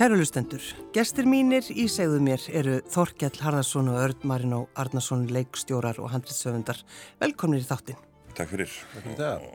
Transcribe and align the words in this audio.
Kæru 0.00 0.16
lustendur, 0.16 0.62
gestir 0.96 1.26
mínir 1.28 1.66
í 1.76 1.82
segðu 1.92 2.22
mér 2.24 2.40
eru 2.56 2.78
Þorkjall 2.88 3.34
Harðarsson 3.44 3.90
og 3.92 3.98
Örd 4.00 4.22
Marino 4.24 4.60
Arnarsson, 4.80 5.26
leikstjórar 5.28 5.98
og 6.00 6.08
handlitsöfundar. 6.14 6.80
Velkomnir 7.20 7.60
í 7.60 7.66
þáttin. 7.68 7.98
Takk 8.32 8.48
fyrir. 8.54 8.78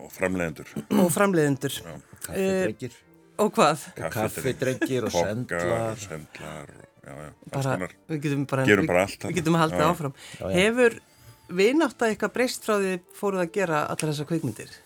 Og 0.05 0.13
framleiðendur. 0.13 0.69
Og 1.01 1.09
framleiðendur. 1.15 1.79
Kaffidrengir. 2.27 3.01
Og 3.41 3.49
hvað? 3.57 3.87
Kaffidrengir 4.13 5.09
og 5.09 5.17
sendlar. 5.17 5.97
Sendlar, 6.05 6.69
já, 7.01 7.17
já. 7.25 7.33
Bara, 7.57 7.91
við 8.13 8.23
getum 8.27 8.47
bara, 8.53 8.69
Gerum 8.69 8.93
bara 8.93 9.07
allt. 9.09 9.25
Við 9.25 9.39
getum 9.39 9.57
að 9.57 9.65
halda 9.65 9.83
áfram. 9.89 10.17
Já, 10.29 10.43
já. 10.45 10.57
Hefur 10.59 11.01
vinátt 11.63 11.97
að 11.97 12.13
eitthvað 12.13 12.37
breyst 12.37 12.69
frá 12.69 12.77
því 12.77 12.99
fóruð 13.17 13.47
að 13.47 13.55
gera 13.57 13.87
allar 13.89 14.13
þessar 14.13 14.29
kveikmyndir? 14.29 14.77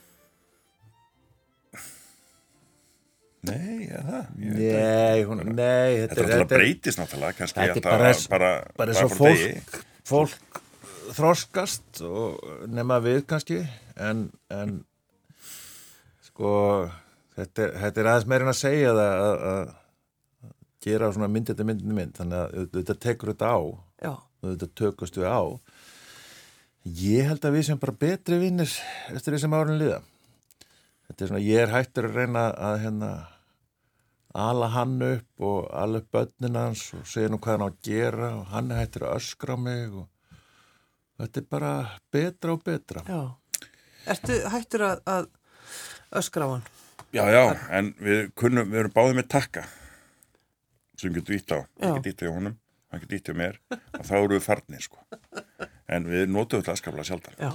Nei, 3.54 3.88
ja, 3.88 4.04
það? 4.06 4.30
Nei, 4.60 5.24
hún, 5.30 5.44
nei 5.54 5.98
Þetta 6.04 6.20
er 6.20 6.34
alltaf 6.38 6.52
breytist 6.54 7.02
náttúrulega 7.02 7.38
kannski 7.40 7.60
Þetta 7.64 7.80
er 7.80 7.90
bara, 7.90 8.14
bara, 8.34 8.52
bara 8.80 8.98
svo 8.98 9.10
fólk, 9.14 9.80
fólk 10.08 10.62
þroskast 11.18 12.04
og 12.06 12.40
nema 12.70 13.00
við 13.02 13.24
kannski 13.30 13.64
en, 13.98 14.28
en 14.54 14.80
sko 16.28 16.52
þetta 17.34 17.66
er, 17.66 17.76
þetta 17.84 18.02
er 18.02 18.12
aðeins 18.12 18.30
meirinn 18.30 18.52
að 18.52 18.60
segja 18.60 18.94
það 18.94 19.24
að, 19.26 19.46
að 19.54 19.76
gera 20.86 21.12
svona 21.14 21.30
mynd 21.32 21.52
þetta 21.52 21.68
mynd 21.68 21.84
þetta 21.84 21.98
mynd. 21.98 22.16
Þannig 22.20 22.40
að 22.40 22.70
þetta 22.78 22.98
tekur 23.06 23.34
þetta 23.34 23.52
á. 23.52 23.60
Já. 24.00 24.14
og 24.16 24.54
þetta 24.54 24.70
tökast 24.80 25.20
við 25.20 25.28
á. 25.28 25.42
Ég 27.00 27.28
held 27.28 27.44
að 27.46 27.58
við 27.58 27.66
sem 27.68 27.82
bara 27.82 28.00
betri 28.06 28.40
vinnir 28.40 28.72
eftir 29.12 29.36
því 29.36 29.42
sem 29.44 29.58
árun 29.58 29.82
liða. 29.82 30.00
Þetta 31.10 31.26
er 31.26 31.32
svona, 31.32 31.44
ég 31.44 31.64
er 31.66 31.74
hættur 31.74 32.08
að 32.08 32.20
reyna 32.22 32.46
að 32.54 32.78
hérna 32.86 33.10
ala 34.38 34.68
hann 34.76 35.02
upp 35.02 35.42
og 35.42 35.70
ala 35.74 36.02
upp 36.04 36.12
börnin 36.14 36.56
hans 36.60 36.94
og 36.94 37.08
segja 37.10 37.32
nú 37.32 37.40
hvað 37.42 37.56
hann 37.58 37.66
á 37.66 37.70
að 37.70 37.80
gera 37.88 38.30
og 38.38 38.46
hann 38.54 38.72
hættur 38.76 39.08
að 39.08 39.16
öskra 39.18 39.58
mig 39.58 39.90
og 39.90 40.08
þetta 41.20 41.42
er 41.42 41.48
bara 41.50 41.72
betra 42.14 42.54
og 42.54 42.64
betra. 42.64 43.04
Já, 43.10 43.22
ertu 44.14 44.38
hættur 44.54 44.86
að, 44.86 45.02
að 45.10 45.30
öskra 46.22 46.46
á 46.46 46.50
hann? 46.54 46.68
Já, 47.10 47.24
já, 47.34 47.44
en 47.74 47.94
við 47.98 48.30
kunnum, 48.38 48.70
við 48.70 48.84
erum 48.84 48.94
báðið 48.94 49.18
með 49.18 49.30
takka 49.34 49.66
sem 51.00 51.14
getur 51.16 51.38
ítt 51.40 51.56
á, 51.56 51.60
ekki 51.90 52.14
ítt 52.14 52.26
á 52.28 52.30
honum 52.30 52.58
hann 52.92 53.02
getur 53.02 53.18
ítt 53.18 53.32
á 53.34 53.36
mér 53.40 53.58
og 53.74 54.06
þá 54.06 54.14
eru 54.20 54.36
við 54.36 54.46
farnir 54.46 54.84
sko. 54.86 55.02
En 55.90 56.06
við 56.06 56.30
notum 56.30 56.62
þetta 56.62 56.76
aðskaplega 56.76 57.08
sjálfar 57.10 57.38
Já, 57.42 57.52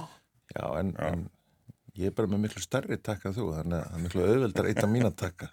já 0.55 0.65
en, 0.81 0.91
já. 0.91 1.07
en 1.11 1.25
ég 1.95 2.11
er 2.11 2.15
bara 2.17 2.31
með 2.31 2.43
miklu 2.45 2.63
starri 2.63 2.97
takka 2.99 3.31
þú 3.35 3.53
þannig 3.55 3.77
að 3.79 3.85
það 3.87 3.97
er 3.99 4.03
miklu 4.05 4.25
auðveldar 4.27 4.69
eitt 4.71 4.83
af 4.83 4.91
mín 4.91 5.07
að 5.07 5.17
takka 5.23 5.49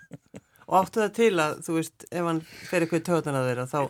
Og 0.73 0.79
áttu 0.79 1.03
það 1.03 1.11
til 1.19 1.33
að, 1.43 1.59
þú 1.67 1.75
veist, 1.77 2.05
ef 2.09 2.29
hann 2.31 2.39
fer 2.49 2.85
eitthvað 2.85 3.03
í 3.03 3.05
töðan 3.05 3.37
að 3.37 3.49
þeirra, 3.51 3.65
þá, 3.69 3.81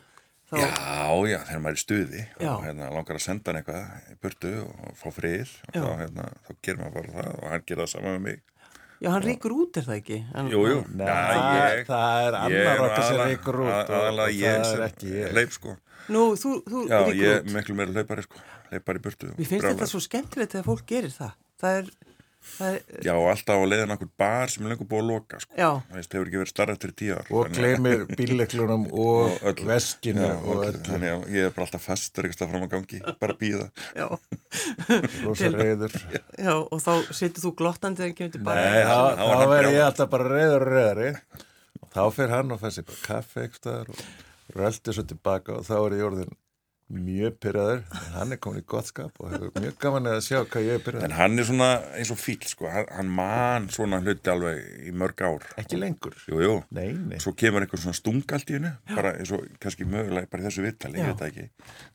þá... 0.50 0.54
Já, 0.58 1.12
já, 1.30 1.36
þegar 1.46 1.60
maður 1.62 1.76
er 1.76 1.82
stuði 1.82 2.22
já. 2.26 2.48
og 2.50 2.64
hérna, 2.66 2.88
langar 2.96 3.18
að 3.20 3.22
senda 3.22 3.52
hann 3.52 3.58
eitthvað 3.60 4.08
í 4.10 4.16
burtu 4.24 4.54
og 4.64 4.96
fá 4.98 5.04
frið 5.14 5.52
og 5.68 5.76
þá, 5.76 5.92
hérna, 6.00 6.24
þá 6.42 6.50
gerir 6.58 6.80
maður 6.80 6.96
bara 6.96 7.14
það 7.20 7.30
og 7.36 7.46
hann 7.52 7.68
gerir 7.68 7.82
það 7.84 7.92
saman 7.92 8.16
með 8.16 8.26
mig. 8.26 8.42
Já, 9.02 9.08
hann 9.10 9.24
ríkur 9.28 9.54
út, 9.54 9.78
er 9.78 9.86
það 9.86 9.96
ekki? 10.00 10.18
En, 10.34 10.50
jú, 10.50 10.60
ja, 10.66 10.82
ég, 10.82 11.86
það 11.86 12.26
er 12.26 12.36
annar 12.40 12.84
okkar 12.88 13.06
sem 13.06 13.22
ríkur 13.30 13.62
út 13.62 13.72
og, 13.72 13.94
það 13.94 14.20
er 14.50 14.84
ekki 14.88 15.14
ég. 15.14 15.32
Leip, 15.38 15.54
sko. 15.54 15.78
Nú, 16.10 16.22
þú, 16.38 16.52
þú 16.66 16.82
ríkur 16.84 16.98
út 16.98 17.14
Já, 17.14 17.22
ég 17.22 17.38
er 17.38 17.48
miklu 17.50 17.78
meira 17.78 17.94
leipari, 17.94 18.26
sko. 18.26 18.42
Leipari 18.70 19.02
burtu 19.02 19.32
Mér 19.36 19.48
finnst 19.50 19.66
þetta 19.68 19.88
svo 19.90 20.02
skemmtilegt 20.02 20.54
þegar 20.54 20.68
fólk 20.68 20.86
gerir 20.86 21.14
það. 21.14 21.34
Það 21.62 21.80
er 21.80 21.90
Er, 22.62 22.80
já 23.06 23.12
alltaf 23.14 23.54
á 23.54 23.64
leiðan 23.64 23.94
okkur 23.94 24.08
bar 24.18 24.50
sem 24.50 24.64
er 24.66 24.72
lengur 24.72 24.86
búið 24.90 25.02
að 25.02 25.10
loka 25.12 25.38
sko. 25.40 25.54
það 25.54 25.98
hefur 25.98 26.26
ekki 26.26 26.40
verið 26.40 26.50
starra 26.50 26.74
eftir 26.76 26.92
tíu 26.98 27.14
ár 27.14 27.30
og 27.38 27.52
gleymir 27.54 28.02
bíleklunum 28.18 28.88
og, 29.04 29.36
og 29.46 29.62
veskinu 29.68 30.24
já, 30.26 30.34
og 30.42 30.64
öll 30.66 30.80
þannig 30.88 31.12
að 31.12 31.24
ég 31.36 31.46
er 31.46 31.54
bara 31.54 31.66
alltaf 31.68 31.86
fastur 31.86 32.28
eitthvað 32.28 32.52
fram 32.52 32.66
að 32.66 32.74
gangi, 32.74 33.00
bara 33.22 33.38
býða 33.38 33.68
rosa 35.24 35.52
reyður 35.54 35.96
já 36.34 36.52
og 36.58 36.82
þá 36.82 36.92
setur 37.14 37.46
þú 37.46 37.54
glottandi 37.62 38.02
þegar 38.02 38.18
kemur 38.18 38.36
tilbaka 38.36 38.66
nei 38.66 38.82
þá, 38.90 38.98
þá 39.22 39.46
verður 39.54 39.78
ég 39.78 39.86
alltaf 39.86 40.12
bara 40.16 40.30
reyður 40.34 40.66
og 40.66 40.74
reyðari 40.74 41.10
og 41.78 41.88
þá 41.94 42.02
fyrir 42.18 42.36
hann 42.36 42.56
og 42.56 42.62
fæsir 42.66 42.88
bara 42.90 43.02
kaffe 43.06 43.46
eitthvað 43.46 43.94
og 43.94 44.06
röldi 44.58 44.98
svo 44.98 45.06
tilbaka 45.14 45.60
og 45.60 45.66
þá 45.70 45.76
er 45.78 46.00
ég 46.00 46.08
orðin 46.10 46.38
mjög 46.92 47.36
pyrraður, 47.42 47.82
hann 48.14 48.34
er 48.34 48.38
komin 48.42 48.62
í 48.62 48.66
gott 48.68 48.88
skap 48.90 49.20
og 49.22 49.30
hefur 49.32 49.52
mjög 49.56 49.76
gaman 49.80 50.08
að 50.10 50.18
sjá 50.26 50.38
hvað 50.40 50.66
ég 50.66 50.78
er 50.78 50.82
pyrraður 50.84 51.06
en 51.08 51.14
hann 51.16 51.38
er 51.40 51.46
svona 51.48 51.68
eins 51.98 52.10
og 52.12 52.18
fíl 52.20 52.38
sko. 52.48 52.68
hann, 52.72 52.88
hann 52.92 53.12
man 53.16 53.68
svona 53.72 54.00
hluti 54.02 54.32
alveg 54.32 54.88
í 54.88 54.94
mörg 55.02 55.22
ár. 55.24 55.46
Ekki 55.62 55.80
lengur? 55.80 56.16
Jú, 56.28 56.40
jú. 56.44 56.56
Nei, 56.76 56.90
nei. 56.96 57.20
svo 57.22 57.34
kemur 57.38 57.64
einhver 57.64 57.80
svona 57.82 57.96
stungalt 57.96 58.52
í 58.52 58.58
hennu 58.58 58.74
bara 58.92 59.14
eins 59.20 59.32
og 59.36 59.46
kannski 59.62 59.88
mögulega 59.88 60.30
bara 60.32 60.44
í 60.44 60.48
þessu 60.48 60.66
vittali 60.66 61.00
ég 61.00 61.12
veit 61.12 61.24
ekki. 61.30 61.46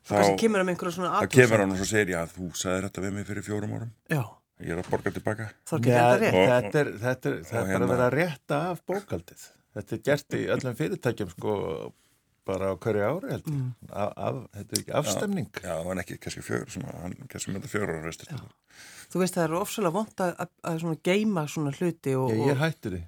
Þá 0.08 0.24
kemur 0.42 0.64
hann 0.64 0.72
einhverja 0.74 0.96
svona 0.98 1.22
þá 1.22 1.36
kemur 1.36 1.64
hann 1.64 1.76
og 1.76 1.82
svo 1.82 1.90
segir 1.92 2.16
já 2.16 2.22
þú 2.32 2.50
sagði 2.58 2.88
þetta 2.88 3.06
við 3.06 3.14
mig 3.18 3.30
fyrir 3.30 3.46
fjórum 3.46 3.76
árum. 3.78 3.94
Já. 4.10 4.24
ég 4.64 4.74
er 4.74 4.82
að 4.82 4.90
borga 4.90 5.14
tilbaka. 5.14 5.52
Þetta 5.70 6.00
er, 6.08 6.26
þetta 6.26 6.82
er, 6.82 6.90
þetta 7.04 7.30
er, 7.30 7.38
þetta 7.46 7.62
er 7.62 7.70
hérna, 7.70 7.84
að 7.86 7.94
vera 7.94 8.08
að 8.08 8.16
rétta 8.18 8.60
af 8.72 8.82
bókaldið 8.90 9.46
þetta 9.78 9.96
er 9.96 10.04
gert 10.08 10.36
í 10.36 10.44
öllum 10.54 10.76
fyrirtækjum 10.78 11.32
sko 11.34 11.54
bara 12.48 12.72
á 12.72 12.74
hverju 12.80 13.04
ári 13.08 13.32
heldur 13.34 13.54
mm. 13.54 13.68
af, 13.90 14.12
af, 14.16 14.38
þetta 14.56 14.76
er 14.76 14.82
ekki 14.82 14.94
afstemning. 15.00 15.50
Já, 15.56 15.70
það 15.70 15.88
var 15.88 16.02
ekki 16.02 16.18
kannski 16.24 16.44
fjögur 16.46 16.72
svona, 16.74 16.94
hann 17.02 17.16
kannski 17.32 17.54
mynda 17.54 17.70
fjögur 17.70 17.94
ára 17.94 18.06
restur 18.08 18.40
Þú 19.08 19.22
veist 19.22 19.38
það 19.38 19.46
er 19.46 19.54
ofsalega 19.56 19.96
vond 19.96 20.22
að, 20.24 20.40
að 20.68 20.80
svona 20.82 21.00
geima 21.08 21.44
svona 21.48 21.72
hluti 21.72 22.14
og, 22.18 22.32
Ég, 22.34 22.42
ég 22.50 22.58
hættu 22.60 22.92
því. 22.92 23.02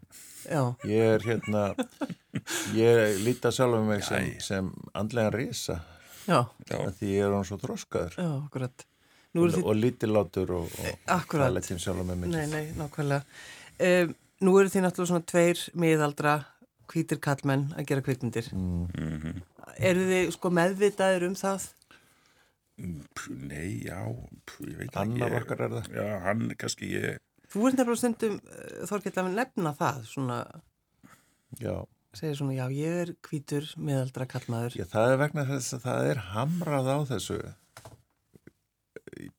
Já. 0.48 0.62
Ég 0.88 1.10
er 1.16 1.26
hérna 1.26 1.64
ég 2.78 3.20
líta 3.26 3.52
sjálf 3.52 3.76
um 3.76 3.90
mig 3.90 4.06
sem, 4.06 4.30
sem 4.40 4.70
andlega 4.96 5.34
risa. 5.34 5.80
Því 6.24 7.10
ég 7.10 7.26
er 7.26 7.36
hann 7.36 7.44
svo 7.48 7.60
þróskaður 7.60 8.16
og, 8.20 8.56
og 9.60 9.76
lítilátur 9.76 10.56
og, 10.56 10.72
og 10.72 11.28
það 11.36 11.54
leggir 11.58 11.82
sjálf 11.82 12.02
um 12.02 12.10
mig 12.14 12.32
Nei, 12.32 12.46
nei, 12.48 12.64
nákvæmlega. 12.80 13.22
Um, 13.80 14.16
Nú 14.40 14.54
eru 14.56 14.70
því 14.72 14.80
náttúrulega 14.86 15.10
svona 15.10 15.26
tveir 15.28 15.58
miðaldra 15.76 16.34
hvítir 16.90 17.20
kallmenn 17.22 17.68
að 17.76 17.86
gera 17.90 18.04
kvikmyndir. 18.06 18.50
Mm 18.54 18.86
-hmm. 18.94 19.42
eru 19.78 20.06
þið 20.10 20.32
sko 20.36 20.50
meðvitaður 20.50 21.28
um 21.28 21.36
það? 21.38 21.68
Nei, 23.28 23.84
já 23.84 24.00
ég 24.64 24.76
veit 24.78 24.88
ekki. 24.88 25.00
Annar 25.02 25.36
okkar 25.42 25.66
er 25.66 25.74
það. 25.76 25.88
Já, 25.94 26.06
hann 26.24 26.54
kannski 26.58 26.90
ég. 26.94 27.20
Þú 27.50 27.66
ert 27.66 27.80
nefnilega 27.80 28.00
stundum 28.00 28.36
eh, 28.40 28.82
Þorkill 28.86 29.16
að 29.20 29.32
nefna 29.34 29.72
það 29.74 30.04
svona 30.06 30.36
Já. 31.58 31.74
segir 32.14 32.36
svona, 32.38 32.54
já, 32.54 32.66
ég 32.70 33.00
er 33.02 33.14
hvítur 33.26 33.66
meðaldra 33.76 34.26
kallmaður 34.30 34.76
Já, 34.78 34.86
það 34.92 35.14
er 35.14 35.18
vegna 35.24 35.46
þess 35.48 35.74
að 35.74 35.86
það 35.88 36.10
er 36.10 36.22
hamrað 36.30 36.90
á 36.94 36.98
þessu. 37.10 37.38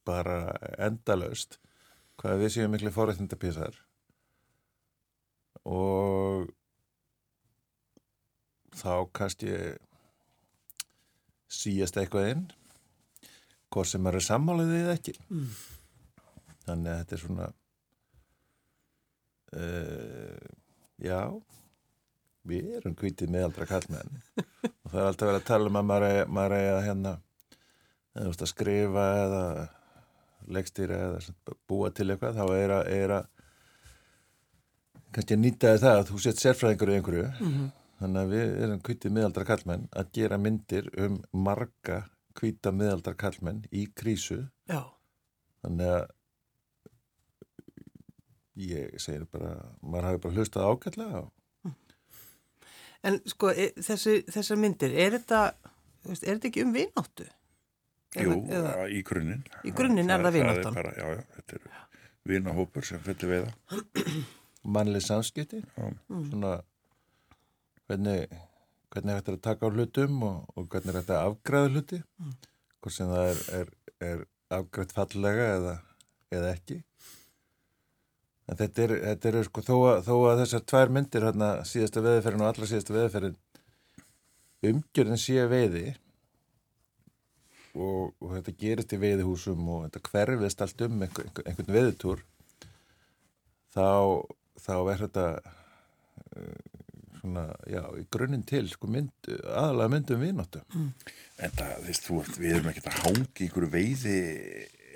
Bara 0.05 0.37
endalaust 0.77 1.59
hvað 2.21 2.43
við 2.43 2.53
séum 2.53 2.75
miklu 2.75 2.91
fórættindapísar 2.93 3.79
og 5.65 6.51
þá 8.81 8.93
kannski 9.15 9.55
síast 11.51 11.97
eitthvað 11.99 12.31
inn 12.33 12.43
hvort 13.71 13.89
sem 13.91 14.07
eru 14.11 14.21
sammáliðið 14.23 14.81
eða 14.81 14.97
ekki 14.97 15.15
mm. 15.29 15.49
þannig 16.67 16.91
að 16.91 17.01
þetta 17.01 17.17
er 17.17 17.23
svona 17.23 17.47
uh, 19.55 20.47
já 21.01 21.19
við 22.51 22.71
erum 22.79 22.95
kvítið 22.97 23.33
meðaldra 23.35 23.67
kallmenn 23.69 24.15
og 24.41 24.87
það 24.89 25.01
er 25.01 25.09
alltaf 25.09 25.27
verið 25.27 25.41
að 25.41 25.49
tala 25.51 25.69
um 25.69 25.81
að 25.81 25.91
maður 25.91 26.57
er 26.57 26.71
að 26.71 26.87
hérna 26.87 27.17
að 28.21 28.47
skrifa 28.49 29.05
eða 29.25 29.43
leggstýra 30.51 30.97
eða 31.05 31.55
búa 31.69 31.91
til 31.95 32.09
eitthvað 32.09 32.39
þá 32.39 32.45
er 32.57 33.13
að 33.19 33.29
kannski 35.11 35.35
að 35.35 35.43
nýta 35.43 35.75
það 35.79 35.99
að 35.99 36.09
þú 36.09 36.23
sett 36.23 36.41
sérfræðingur 36.41 36.91
í 36.91 36.97
einhverju 36.97 37.27
mm 37.27 37.53
-hmm. 37.53 37.69
Þannig 38.01 38.24
að 38.24 38.31
við 38.33 38.56
erum 38.65 38.80
kvítið 38.81 39.13
miðaldra 39.13 39.45
kallmenn 39.45 39.83
að 39.94 40.07
gera 40.18 40.38
myndir 40.42 40.88
um 41.06 41.19
marga 41.38 42.00
kvíta 42.38 42.71
miðaldra 42.74 43.13
kallmenn 43.19 43.59
í 43.69 43.83
krísu. 43.94 44.39
Já. 44.71 44.81
Þannig 45.62 45.92
að 45.94 46.07
ég 48.62 48.95
segir 49.01 49.27
bara, 49.30 49.53
maður 49.81 50.07
hafi 50.09 50.24
bara 50.24 50.38
hlustað 50.39 50.71
ágætlega 50.71 51.21
á. 51.21 51.24
Hm. 51.68 51.75
En 53.12 53.19
sko, 53.30 53.51
e, 53.53 53.69
þessi, 53.77 54.18
þessar 54.33 54.62
myndir, 54.63 54.98
er 54.98 55.19
þetta, 55.19 55.44
er 56.09 56.18
þetta 56.25 56.51
ekki 56.51 56.65
um 56.65 56.74
vináttu? 56.75 57.30
Jú, 58.18 58.42
eða, 58.51 58.74
í 58.92 59.03
grunninn. 59.07 59.45
Í 59.63 59.71
grunninn 59.77 60.09
er 60.12 60.25
það 60.25 60.39
vináttan? 60.39 60.81
Já, 60.98 61.06
já, 61.06 61.24
þetta 61.38 61.59
er 61.59 61.69
vinahópur 62.33 62.89
sem 62.89 63.06
fyrir 63.06 63.36
veiða. 63.36 63.53
Mannleg 64.74 65.06
samskipti, 65.06 65.62
svona 65.77 66.57
hvernig, 67.91 68.39
hvernig 68.93 69.17
er 69.17 69.33
að 69.35 69.41
taka 69.43 69.67
á 69.67 69.73
hlutum 69.73 70.23
og, 70.27 70.38
og 70.55 70.69
hvernig 70.71 70.95
er 70.95 71.01
að 71.01 71.17
afgræða 71.19 71.73
hluti 71.73 71.99
mm. 71.99 72.38
hvort 72.79 72.95
sem 72.95 73.11
það 73.11 73.31
er, 73.31 73.41
er, 73.59 73.73
er 74.07 74.23
afgrætt 74.57 74.95
fallega 74.95 75.49
eða, 75.57 75.75
eða 76.31 76.53
ekki 76.55 76.79
en 78.51 78.59
þetta 78.59 78.85
er, 78.85 78.93
þetta 79.09 79.31
er 79.31 79.47
sko 79.47 79.63
þó 79.65 79.75
að, 79.77 79.99
þó 80.07 80.13
að 80.31 80.43
þessar 80.43 80.65
tvær 80.71 80.93
myndir 80.97 81.27
hérna 81.27 81.51
síðasta 81.67 82.03
veðferðin 82.05 82.45
og 82.45 82.51
allra 82.51 82.69
síðasta 82.71 82.97
veðferðin 82.97 83.38
umgjörðin 84.71 85.21
sé 85.21 85.45
veiði 85.51 85.85
og, 87.71 88.11
og 88.19 88.33
þetta 88.35 88.57
gerist 88.59 88.95
í 88.95 88.99
veiðihúsum 89.01 89.71
og 89.71 89.85
þetta 89.88 90.03
hverfist 90.09 90.63
allt 90.63 90.83
um 90.88 90.99
einhver, 91.05 91.27
einhver, 91.29 91.47
einhvern 91.47 91.75
veiðitúr 91.77 92.25
þá, 93.71 93.88
þá 94.59 94.75
er 94.75 95.03
þetta 95.05 95.25
uh, 95.39 96.70
svona, 97.21 97.45
já, 97.69 97.81
í 98.01 98.03
grunninn 98.13 98.44
til 98.50 98.65
sko 98.71 98.89
mynd, 98.91 99.13
aðalega 99.45 99.94
myndum 99.95 100.21
viðnáttu 100.25 100.62
En 101.41 101.53
það, 101.57 101.71
þú 101.77 101.88
veist, 101.88 102.06
þú, 102.07 102.19
ert- 102.25 102.39
við 102.41 102.56
erum 102.57 102.69
ekkert 102.73 102.89
að 102.91 103.00
hangi 103.06 103.25
í 103.41 103.47
einhverju 103.47 103.69
veiði 103.73 104.15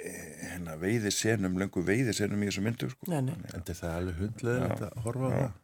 eh, 0.06 0.34
hérna, 0.52 0.76
veiði 0.82 1.12
senum, 1.16 1.56
löngu 1.62 1.82
veiði 1.88 2.14
senum 2.14 2.44
í 2.44 2.50
þessu 2.52 2.66
myndu, 2.66 2.90
sko. 2.92 3.08
Nei, 3.14 3.22
nei. 3.30 3.36
en 3.56 3.64
það 3.66 3.86
er 3.90 3.96
alveg 4.02 4.20
hundlega 4.22 4.68
að 4.92 5.00
horfa 5.08 5.32
á 5.32 5.38
það 5.40 5.62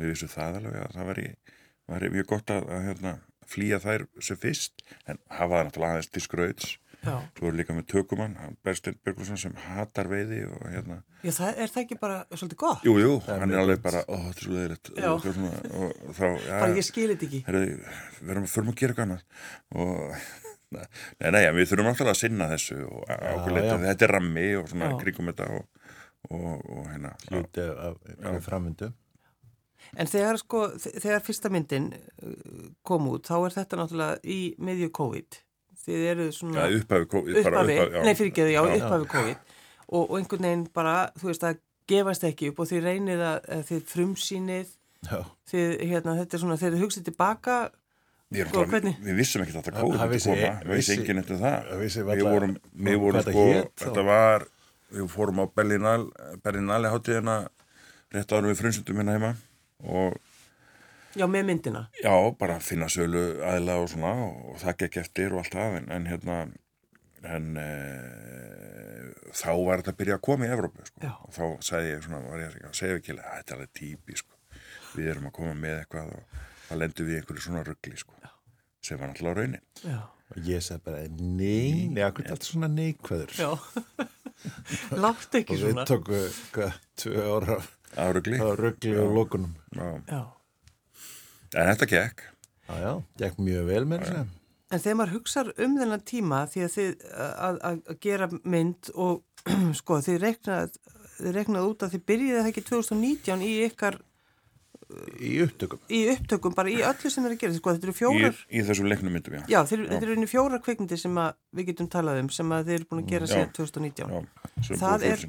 Við 0.00 0.12
vissum 0.12 0.30
það 0.30 0.60
alveg 0.60 0.76
að 0.84 0.92
það 0.94 1.08
væri, 1.10 1.26
væri 1.90 2.10
mjög 2.14 2.26
gott 2.30 2.52
að, 2.54 2.68
að 2.70 2.84
hérna, 2.86 3.14
flýja 3.50 3.80
þær 3.82 4.04
sem 4.22 4.38
fyrst, 4.38 4.84
en 5.10 5.18
hafa 5.34 5.56
það 5.56 5.64
náttúrulega 5.66 5.96
aðeins 5.96 6.10
til 6.14 6.22
skrauts. 6.22 6.68
Já. 7.00 7.14
Svo 7.38 7.48
er 7.48 7.54
líka 7.56 7.72
með 7.72 7.86
tökumann, 7.88 8.34
Berstein 8.66 8.98
Björgvarsson 9.04 9.38
sem 9.40 9.54
hatar 9.70 10.08
veiði 10.10 10.42
og 10.50 10.66
hérna, 10.68 10.98
Já, 11.24 11.30
það 11.38 11.60
er 11.64 11.70
það 11.72 11.82
ekki 11.86 11.96
bara 12.02 12.18
svolítið 12.34 12.58
gott? 12.60 12.82
jú, 12.84 12.94
jú, 13.00 13.14
er 13.24 13.40
hann 13.40 13.54
er 13.54 13.62
alveg 13.62 13.80
bara, 13.86 14.02
ó, 14.04 14.16
þetta 14.26 14.36
er 14.36 14.44
svo 14.44 14.52
leiðilegt 14.58 14.90
Já. 15.00 15.08
og, 15.14 15.24
svona, 15.24 15.52
og, 15.80 16.02
þá, 16.18 16.24
já, 16.44 16.58
Bara 16.60 16.76
ég 16.76 16.86
skil 16.90 17.08
þetta 17.14 17.26
ekki. 17.30 17.40
herri, 17.48 17.62
við 18.20 18.34
erum 18.34 18.44
að 18.48 18.52
förum 18.54 18.72
að 18.74 18.78
gera 18.82 18.92
eitthvað 18.92 19.08
annað 19.08 19.24
og 19.80 20.14
nei, 21.24 21.30
nei, 21.34 21.42
við 21.56 21.70
þurfum 21.72 21.88
alltaf 21.94 22.12
að 22.12 22.20
sinna 22.20 22.50
þessu 22.52 22.78
og 22.84 23.08
ákveðleita, 23.10 23.80
þetta 23.88 24.06
er 24.10 24.14
rammi 24.18 24.46
og 24.60 24.68
svona 24.70 24.90
kringum 25.00 25.32
þetta 25.32 25.48
og, 25.56 25.92
og, 26.30 26.50
og 26.76 26.84
hérna 26.92 27.14
hluti 27.30 27.64
af, 27.88 27.96
af 28.34 28.42
framvindu 28.44 28.92
En 29.96 30.06
þegar 30.06 30.36
sko, 30.38 30.58
þe- 30.78 30.98
þegar 31.02 31.22
fyrsta 31.24 31.48
myndin 31.50 31.86
uh, 31.96 32.66
kom 32.86 33.06
út, 33.10 33.24
þá 33.26 33.38
er 33.48 33.54
þetta 33.56 33.78
náttúrulega 33.80 34.18
í 34.28 34.36
miðju 34.60 34.90
COVID. 34.94 35.38
Þið 35.80 36.04
eru 36.12 36.26
svona 36.36 36.66
já, 36.68 36.76
upphafi, 36.80 37.06
upphafi, 37.08 37.40
upphafi, 37.40 37.76
já. 37.80 38.02
nei 38.04 38.14
fyrir 38.18 38.30
ekki 38.32 38.46
já, 38.52 38.60
Já. 38.60 38.76
upphafi 38.84 39.06
COVID 39.14 39.36
og, 39.90 40.02
og 40.10 40.16
einhvern 40.18 40.44
veginn 40.46 40.64
bara, 40.76 40.94
þú 41.18 41.30
veist, 41.30 41.46
að 41.48 41.60
gefast 41.90 42.24
ekki 42.28 42.50
upp 42.52 42.60
og 42.62 42.68
þið 42.70 42.84
reynið 42.86 43.22
að, 43.26 43.38
að 43.56 43.62
þið 43.70 43.80
frumsýnið, 43.94 44.68
þið, 45.50 45.72
hérna, 45.90 46.16
þetta 46.20 46.36
er 46.36 46.42
svona, 46.44 46.58
þegar 46.60 46.76
þið 46.76 46.84
hugsið 46.86 47.06
tilbaka, 47.10 47.58
Við, 48.30 48.46
Sko, 48.46 48.62
hvernig? 48.70 48.98
við 49.02 49.16
vissum 49.18 49.42
ekki 49.42 49.50
að 49.50 49.56
þetta 49.58 49.72
Það- 49.74 49.82
kóð 49.88 49.96
það 49.98 50.10
vissi- 50.12 50.34
við 50.38 50.76
vissi 50.78 50.92
enginn 50.94 51.18
eftir 51.18 51.38
það 51.40 51.64
það 51.66 52.10
við 52.14 52.20
vorum, 52.30 52.52
við 52.86 52.98
vorum 53.02 53.22
sko 53.26 53.46
þetta 53.82 54.04
var, 54.06 54.44
við 54.94 55.08
fórum 55.10 55.40
á 55.42 55.44
Berlinal 55.50 56.04
Berlinali 56.44 56.92
hátíðina 56.92 57.34
rétt 58.14 58.30
árum 58.36 58.52
við 58.52 58.60
frumsundum 58.60 59.00
hérna 59.02 59.16
heima 59.16 59.32
og 59.82 60.14
já, 61.16 61.26
með 61.26 61.46
myndina. 61.50 61.84
já, 62.02 62.14
bara 62.38 62.58
finna 62.60 62.88
sölu 62.92 63.24
aðila 63.46 63.78
og 63.82 63.88
svona 63.92 64.12
og 64.30 64.58
það 64.62 64.76
gekk 64.84 65.00
eftir 65.04 65.32
og 65.34 65.42
allt 65.44 65.56
það 65.56 65.78
en, 65.80 65.88
en 65.96 66.06
hérna 66.10 66.36
en 67.30 67.48
e, 67.60 67.70
þá 69.36 69.50
var 69.66 69.82
þetta 69.82 69.92
að 69.94 69.98
byrja 70.00 70.16
að 70.16 70.22
koma 70.24 70.46
í 70.46 70.52
Evrópu 70.54 70.86
sko. 70.88 71.10
Og 71.26 71.34
þá 71.36 71.42
sagði 71.66 71.90
ég 71.92 72.06
svona, 72.06 72.20
var 72.30 72.44
ég 72.44 72.54
að 72.70 72.78
segja 72.78 73.00
ekki 73.00 73.16
að 73.16 73.20
þetta 73.26 73.52
er 73.52 73.58
alveg 73.58 73.74
típi 73.80 74.16
sko. 74.20 74.38
við 74.96 75.10
erum 75.12 75.28
að 75.30 75.36
koma 75.36 75.52
með 75.54 75.76
eitthvað 75.82 76.14
og 76.16 76.40
það 76.68 76.80
lendur 76.80 77.06
við 77.06 77.12
í 77.14 77.18
einhverju 77.20 77.44
svona 77.44 77.66
ruggli 77.66 78.00
sko. 78.00 78.16
sem 78.80 78.98
var 78.98 79.10
náttúrulega 79.10 79.36
raunin 79.36 79.60
Já, 79.84 79.98
og 80.32 80.46
ég 80.48 80.62
sagði 80.64 80.82
bara 80.86 81.02
nei, 81.20 81.88
nei, 81.92 82.02
akkur 82.06 82.24
er 82.24 82.32
alltaf 82.32 82.48
svona 82.48 82.70
neikvæður 82.72 83.34
já. 83.36 83.50
Látt 85.04 85.36
ekki 85.36 85.52
og 85.58 85.60
við 85.60 85.74
svona. 85.74 85.84
tóku, 85.90 86.20
hvað, 86.54 86.78
tvö 87.02 87.26
ára 87.28 87.58
að 87.60 87.68
á 88.00 88.04
ruggli 88.08 88.94
og 88.96 89.12
lókunum 89.18 89.52
Já. 89.76 89.88
Já. 90.08 90.22
En 91.56 91.66
þetta 91.72 91.88
gekk. 91.90 92.22
já, 92.68 92.74
já, 92.84 92.92
gekk 93.24 93.40
mjög 93.42 93.64
vel 93.72 93.84
með 93.90 94.04
þessu 94.06 94.26
En 94.70 94.78
þegar 94.78 94.96
maður 95.00 95.14
hugsar 95.16 95.48
um 95.58 95.72
þennan 95.80 96.02
tíma 96.06 96.44
því 96.46 96.60
að 96.62 96.74
þið 96.76 96.90
að, 97.10 97.56
að, 97.70 97.80
að 97.90 97.96
gera 98.06 98.28
mynd 98.54 98.90
og 98.94 99.24
sko 99.80 99.96
þið 100.06 100.18
reiknað, 100.22 100.76
þið 101.16 101.32
reiknað 101.40 101.66
út 101.72 101.82
að 101.82 101.96
þið 101.96 102.04
byrjiði 102.12 102.36
það 102.38 102.50
ekki 102.52 102.62
2019 102.68 103.42
í 103.48 103.50
ykkar 103.66 103.98
í 105.22 105.32
upptökum. 105.44 105.80
í 105.90 106.00
upptökum, 106.12 106.54
bara 106.54 106.70
í 106.70 106.78
öllu 106.82 107.10
sem 107.14 107.26
er 107.28 107.34
að 107.36 107.42
gera. 107.42 107.54
Sko, 107.58 107.74
þetta 107.76 107.86
eru 107.88 107.92
Í, 107.94 107.98
fjórar, 108.00 108.38
í 108.50 108.62
þessum 108.66 108.88
leiknum 108.90 109.14
myndum, 109.14 109.36
já. 109.38 109.42
já, 109.52 109.60
þeir, 109.70 109.82
þetta 109.90 110.06
eru 110.06 110.16
einu 110.18 110.28
fjórar 110.30 110.62
kvikmyndir 110.64 110.98
sem 111.02 111.20
að 111.22 111.36
við 111.58 111.68
getum 111.70 111.90
talað 111.92 112.22
um 112.24 112.30
sem 112.34 112.54
að 112.56 112.64
þið 112.70 112.78
eru 112.78 112.88
búin 112.90 113.02
að 113.04 113.12
gera 113.12 113.28
Já. 113.28 113.34
síðan 113.34 113.52
2019 113.58 114.10
já 114.10 114.66
sem 114.66 114.80
það 114.80 115.04
er, 115.10 115.22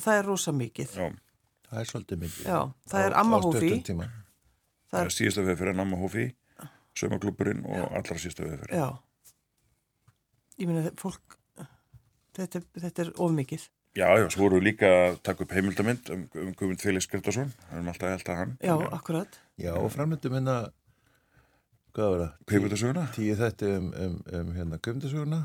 það 0.00 0.20
er 0.20 0.28
rosa 0.30 0.54
mikið. 0.56 0.94
Já, 0.96 1.10
það 1.68 1.82
er 1.82 1.90
svolítið 1.92 2.22
mikið. 2.24 2.46
Já, 2.48 2.60
það 2.92 3.06
er 3.08 3.12
Á- 3.16 3.20
það 4.92 5.06
er, 5.06 5.14
síðasta 5.16 5.44
við 5.48 5.60
fyrir 5.62 5.78
Namma 5.78 6.00
Hófi, 6.00 6.26
sömaklúburinn 6.98 7.62
og 7.66 7.86
allra 7.90 8.18
síðasta 8.20 8.46
við 8.46 8.58
fyrir. 8.64 8.74
já. 8.76 8.88
ég 10.60 10.68
meina 10.68 10.92
fólk 11.00 11.38
þetta, 12.36 12.62
þetta 12.80 13.06
er 13.06 13.14
of 13.16 13.32
mikið. 13.36 13.64
Já, 13.92 14.06
já, 14.16 14.24
svo 14.32 14.46
vorum 14.46 14.62
við 14.62 14.70
líka 14.70 14.88
að 14.88 15.16
taka 15.28 15.44
upp 15.44 15.50
heimildamind 15.52 16.12
um, 16.14 16.22
um 16.40 16.52
Guðmund 16.56 16.80
Felix 16.80 17.08
Gretarsson, 17.12 17.50
við 17.66 17.74
erum 17.76 17.90
alltaf 17.92 18.08
að 18.08 18.14
elda 18.16 18.36
hann. 18.38 18.54
já, 18.64 18.72
akkurat. 18.96 19.40
Já, 19.60 19.72
og 19.76 19.90
framöndum 19.92 20.36
hérna 20.38 20.54
hvað 21.92 22.14
var 22.14 22.22
það? 22.22 22.30
Kveikmyndasöguna? 22.48 23.02
tíu 23.12 23.34
þetta 23.36 23.72
um, 23.76 23.90
um, 23.92 24.16
um 24.38 24.54
hérna 24.56 24.78
gömndasöguna 24.80 25.42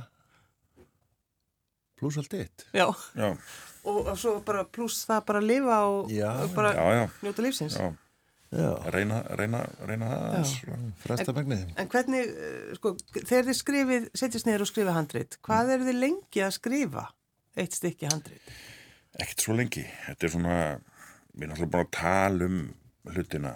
pluss 1.97 2.19
allt 2.21 2.35
eitt. 2.37 2.67
Já, 2.77 2.87
Já, 3.17 3.31
og, 3.83 4.11
svo 4.19 4.37
bara 4.45 4.63
pluss 4.63 5.01
það 5.09 5.23
bara 5.27 5.41
að 5.41 5.49
lifa 5.51 5.77
og, 5.89 6.11
Já, 6.13 6.29
og 6.43 6.53
bara 6.55 6.73
já, 6.77 6.83
já, 7.01 7.05
njóta 7.25 7.45
lífsins. 7.45 7.77
Já, 7.79 7.89
já, 7.89 7.95
reyna, 8.51 9.19
reyna, 9.35 9.61
reyna 9.83 10.07
það 10.07 10.25
aðeins. 10.27 10.53
fresta 11.03 11.33
megniðin 11.35 11.73
En 11.75 11.89
hvernig, 11.91 12.29
eh, 12.31 12.75
sko, 12.77 12.93
þegar 13.17 13.47
þið 13.49 13.57
skrifið, 13.59 14.09
setjast 14.15 14.47
niður 14.47 14.63
og 14.63 14.69
skrifið 14.71 14.95
handrit, 14.95 15.37
hvað 15.43 15.71
eru 15.75 15.87
þið 15.89 15.99
lengi 15.99 16.43
að 16.45 16.53
skrifa 16.55 17.03
eitt 17.57 17.75
stykki 17.75 18.07
handrit? 18.07 18.53
Ekkert 19.17 19.43
svo 19.43 19.55
lengi, 19.57 19.83
þetta 20.05 20.27
er 20.27 20.31
svona, 20.31 20.59
við 21.33 21.47
erum 21.47 21.55
alltaf 21.57 21.73
búin 21.73 21.83
að 21.83 21.91
tala 21.97 22.47
um 22.47 22.61
hlutina 23.11 23.53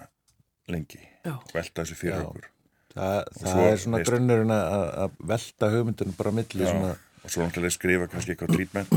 lengi, 0.72 1.00
Já. 1.24 1.38
velta 1.54 1.86
þessu 1.86 2.00
fyrir 2.02 2.18
Já. 2.18 2.26
okkur. 2.28 2.50
Þa, 2.92 3.08
það 3.38 3.54
svo, 3.54 3.64
er 3.70 3.80
svona 3.86 4.04
grunnurinn 4.04 4.52
að, 4.52 4.86
að 5.06 5.18
velta 5.32 5.72
hugmyndunum 5.72 6.18
bara 6.20 6.36
á 6.36 6.38
milli 6.42 6.66
Já, 6.66 6.72
svona, 6.74 6.92
og 7.22 7.32
svo 7.32 7.46
náttúrulega 7.46 7.78
skrifa 7.78 8.12
kannski 8.12 8.34
eitthvað 8.34 8.56
trítment 8.58 8.92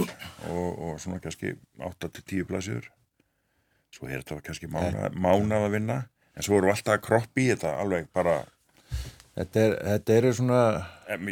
og, 0.51 0.71
og 0.89 0.99
svona 0.99 1.21
kannski 1.23 1.55
8-10 1.79 2.49
blæsjur 2.49 2.91
svo 3.95 4.09
er 4.11 4.23
þetta 4.25 4.41
kannski 4.49 4.69
mána, 4.73 5.11
mánað 5.15 5.69
að 5.69 5.77
vinna 5.79 5.99
en 6.35 6.43
svo 6.47 6.59
við 6.61 6.73
alltaf 6.75 6.97
að 6.99 7.05
kroppi 7.07 7.45
í 7.47 7.51
þetta 7.55 7.75
alveg 7.83 8.09
bara, 8.17 8.37
þetta, 9.39 9.61
er, 9.69 9.75
þetta 9.93 10.17
eru 10.19 10.33
svona 10.35 10.63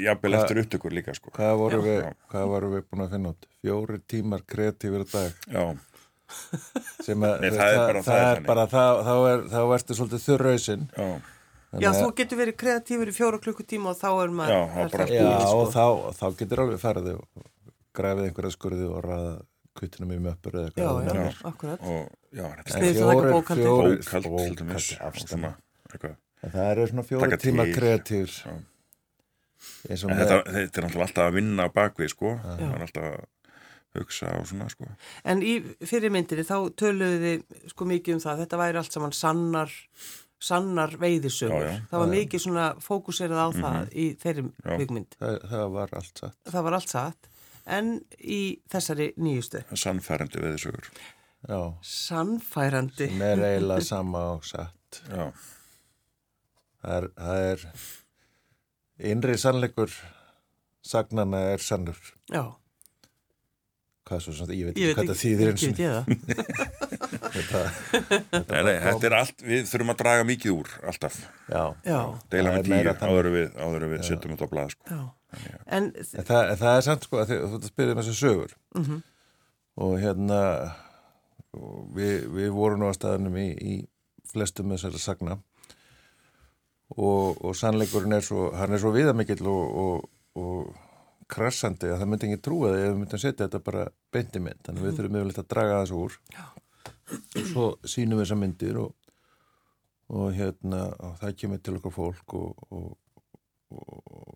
jafnvel 0.04 0.34
eftir 0.38 0.60
upptökur 0.62 0.94
líka 0.94 1.14
sko. 1.18 1.32
hvað 1.34 1.56
voru, 1.58 1.80
Já. 1.80 1.86
við, 1.88 1.98
Já. 2.06 2.12
hvað 2.34 2.46
voru 2.54 2.70
við 2.76 2.84
búin 2.90 3.04
að 3.06 3.14
finna 3.16 3.32
út 3.34 3.48
fjóri 3.62 3.98
tímar 4.12 4.44
kreatífur 4.46 5.04
dag 5.10 5.46
já, 5.50 5.64
sem 7.04 7.26
að 7.26 7.40
Nei, 7.42 7.50
það 7.52 7.72
er 7.72 7.78
bara- 7.82 8.02
það 8.02 8.16
er 8.16 8.22
er 8.22 8.34
þannig. 8.36 8.46
bara 8.46 8.66
það, 8.72 9.02
þá, 9.08 9.14
er, 9.32 9.42
þá 9.52 9.60
ertu 9.76 9.96
svolítið 9.98 10.26
þurrausinn 10.28 10.86
já, 10.96 11.08
Já, 11.80 11.88
þú 11.96 12.08
getur 12.20 12.36
verið 12.36 12.56
kreatífur 12.60 13.08
í 13.08 13.12
fjóra 13.16 13.38
klukkutíma 13.40 13.94
og 13.94 13.96
þá 13.96 14.08
er 14.22 14.32
maður... 14.36 14.50
Já, 14.52 14.60
það 14.74 14.82
er 14.82 14.90
bara 14.92 15.04
það 15.08 15.14
Já, 15.16 15.22
búið, 15.24 15.52
og 15.56 15.62
sko. 15.62 15.72
þá, 15.72 15.86
þá 16.18 16.26
getur 16.42 16.60
alveg 16.66 16.80
farið 16.82 17.06
og 17.16 17.46
grafið 17.96 18.26
einhverja 18.28 18.50
skurði 18.52 18.88
og 18.92 18.98
ræða 19.06 19.30
kvittina 19.80 20.08
mjög 20.10 20.20
möppur 20.26 20.58
eða 20.60 20.66
Já, 20.68 20.72
eitthvað 20.74 21.06
já, 21.08 21.22
Já. 21.22 21.46
akkurat. 21.48 21.86
og 21.88 22.21
bókhaldið. 23.32 23.66
bókald 24.28 24.28
bókald, 25.92 26.16
það 26.42 26.70
eru 26.72 26.86
svona 26.90 27.06
Taka 27.26 27.40
tíma 27.42 27.66
með 30.10 30.22
þetta, 30.22 30.38
þetta 30.48 30.80
er 30.80 30.86
náttúrulega 30.86 31.06
alltaf 31.06 31.28
að 31.28 31.36
vinna 31.38 31.68
á 31.68 31.70
bakvið 31.74 32.10
sko, 32.12 32.32
það 32.42 32.64
er 32.66 32.84
alltaf 32.86 33.06
að 33.10 34.00
hugsa 34.00 34.32
og 34.38 34.48
svona 34.48 34.68
sko. 34.72 34.88
En 35.28 35.42
í 35.44 35.54
fyrirmyndinni 35.84 36.44
þá 36.48 36.56
töluðu 36.80 37.20
þið 37.22 37.70
sko 37.74 37.88
mikið 37.92 38.16
um 38.16 38.22
það, 38.24 38.42
þetta 38.44 38.60
væri 38.62 38.80
allt 38.80 38.96
saman 38.96 39.16
sannar, 39.16 39.74
sannar 40.42 40.96
veiðisögur. 41.02 41.66
Já, 41.66 41.74
já. 41.76 41.82
Það 41.90 42.02
var 42.02 42.08
Já, 42.08 42.14
mikið 42.16 42.44
svona 42.46 42.68
fókuserað 42.82 43.42
á 43.44 43.48
það 43.58 43.92
í 43.92 44.06
þeirri 44.22 44.46
kvikmynd. 44.64 45.18
það, 45.20 45.36
það 45.52 45.66
var 45.76 45.96
allt 46.00 46.24
satt. 46.24 46.38
Það 46.48 46.66
var 46.68 46.78
allt 46.78 46.94
satt. 46.96 47.28
En 47.62 47.92
í 48.18 48.42
þessari 48.72 49.12
nýjustu, 49.22 49.60
sannfærandi 49.78 50.40
veðisögur 50.42 50.88
Já, 51.48 51.60
sannfærandi. 51.82 53.08
sem 53.10 53.22
er 53.26 53.44
eiginlega 53.48 53.84
sama 53.86 54.24
og 54.36 54.44
satt. 54.46 55.02
Já, 55.10 55.28
það 56.82 56.96
er, 56.96 57.06
það 57.18 57.46
er 57.50 57.64
innri 59.12 59.38
sannleikur 59.42 59.94
sagnana 60.86 61.40
er 61.52 61.62
sannur. 61.62 61.98
Já, 62.30 62.44
hvað 64.06 64.22
svo, 64.26 64.46
ég 64.52 64.68
veit 64.68 64.76
ekki 64.76 64.94
hvað 64.98 65.10
það 65.10 65.20
þýðir 65.22 65.52
eins 65.52 65.66
og 65.66 65.76
það. 65.80 66.78
þetta, 67.32 67.60
nei, 68.48 68.60
nei, 68.66 68.74
þetta 68.84 69.08
er 69.08 69.16
allt 69.16 69.44
við 69.46 69.66
þurfum 69.70 69.92
að 69.94 70.00
draga 70.02 70.26
mikið 70.28 70.54
úr, 70.54 70.70
alltaf. 70.90 71.18
Já, 71.48 71.62
Já, 71.86 71.98
deila 72.32 72.54
með 72.56 72.68
tíu 72.68 72.94
áður 73.08 73.30
við, 73.34 73.48
áður 73.56 73.86
en 73.86 73.94
við 73.94 74.04
setjum 74.08 74.34
þetta 74.34 74.48
á 74.48 74.52
blað 74.52 74.74
sko. 74.74 74.84
já. 74.92 75.02
En, 75.72 75.86
En 75.96 76.26
það, 76.28 76.42
en 76.52 76.58
það 76.60 76.76
er 76.76 76.86
samt 76.86 77.06
sko 77.08 77.22
þú 77.24 77.38
að 77.48 77.68
spyrja 77.70 77.94
um 77.96 78.02
þessu 78.02 78.18
sögur. 78.18 78.54
Mm 78.76 79.02
og 79.82 79.94
hérna 80.02 80.38
við, 81.96 82.28
við 82.32 82.52
vorum 82.54 82.86
á 82.88 82.96
staðanum 82.96 83.36
í, 83.40 83.48
í 83.52 83.74
flestum 84.32 84.72
þessari 84.74 85.00
sagna. 85.02 85.38
Og, 86.92 87.38
og 87.40 87.54
sannleikurinn 87.56 88.18
er 88.18 88.24
svo, 88.24 88.50
hann 88.56 88.74
er 88.74 88.80
svo 88.82 88.92
viðamikill 88.92 89.46
og, 89.48 89.76
og, 89.82 90.08
og 90.36 91.28
krassandi 91.32 91.88
að 91.88 92.02
það 92.02 92.10
myndi 92.12 92.28
ekki 92.28 92.42
trúa 92.44 92.72
það 92.72 92.82
ef 92.82 92.90
við 92.90 92.98
myndum 93.00 93.22
setja 93.22 93.46
þetta 93.46 93.60
bara 93.64 93.84
beinti 94.12 94.42
mynd, 94.44 94.60
þannig 94.66 94.82
að 94.82 94.88
við 94.88 94.98
þurfum 94.98 95.16
yfirleitt 95.20 95.40
að 95.40 95.48
draga 95.54 95.78
þessu 95.80 96.00
úr. 96.02 96.18
Já. 96.34 96.44
svo 97.52 97.64
sínum 97.88 98.18
við 98.18 98.26
þessa 98.26 98.38
myndir 98.40 98.80
og, 98.82 98.92
og 100.12 100.36
hérna 100.36 100.82
og 100.92 101.16
það 101.22 101.38
kemur 101.40 101.62
til 101.64 101.78
okkar 101.78 101.96
fólk 101.96 102.36
og, 102.36 102.66
og 102.76 102.98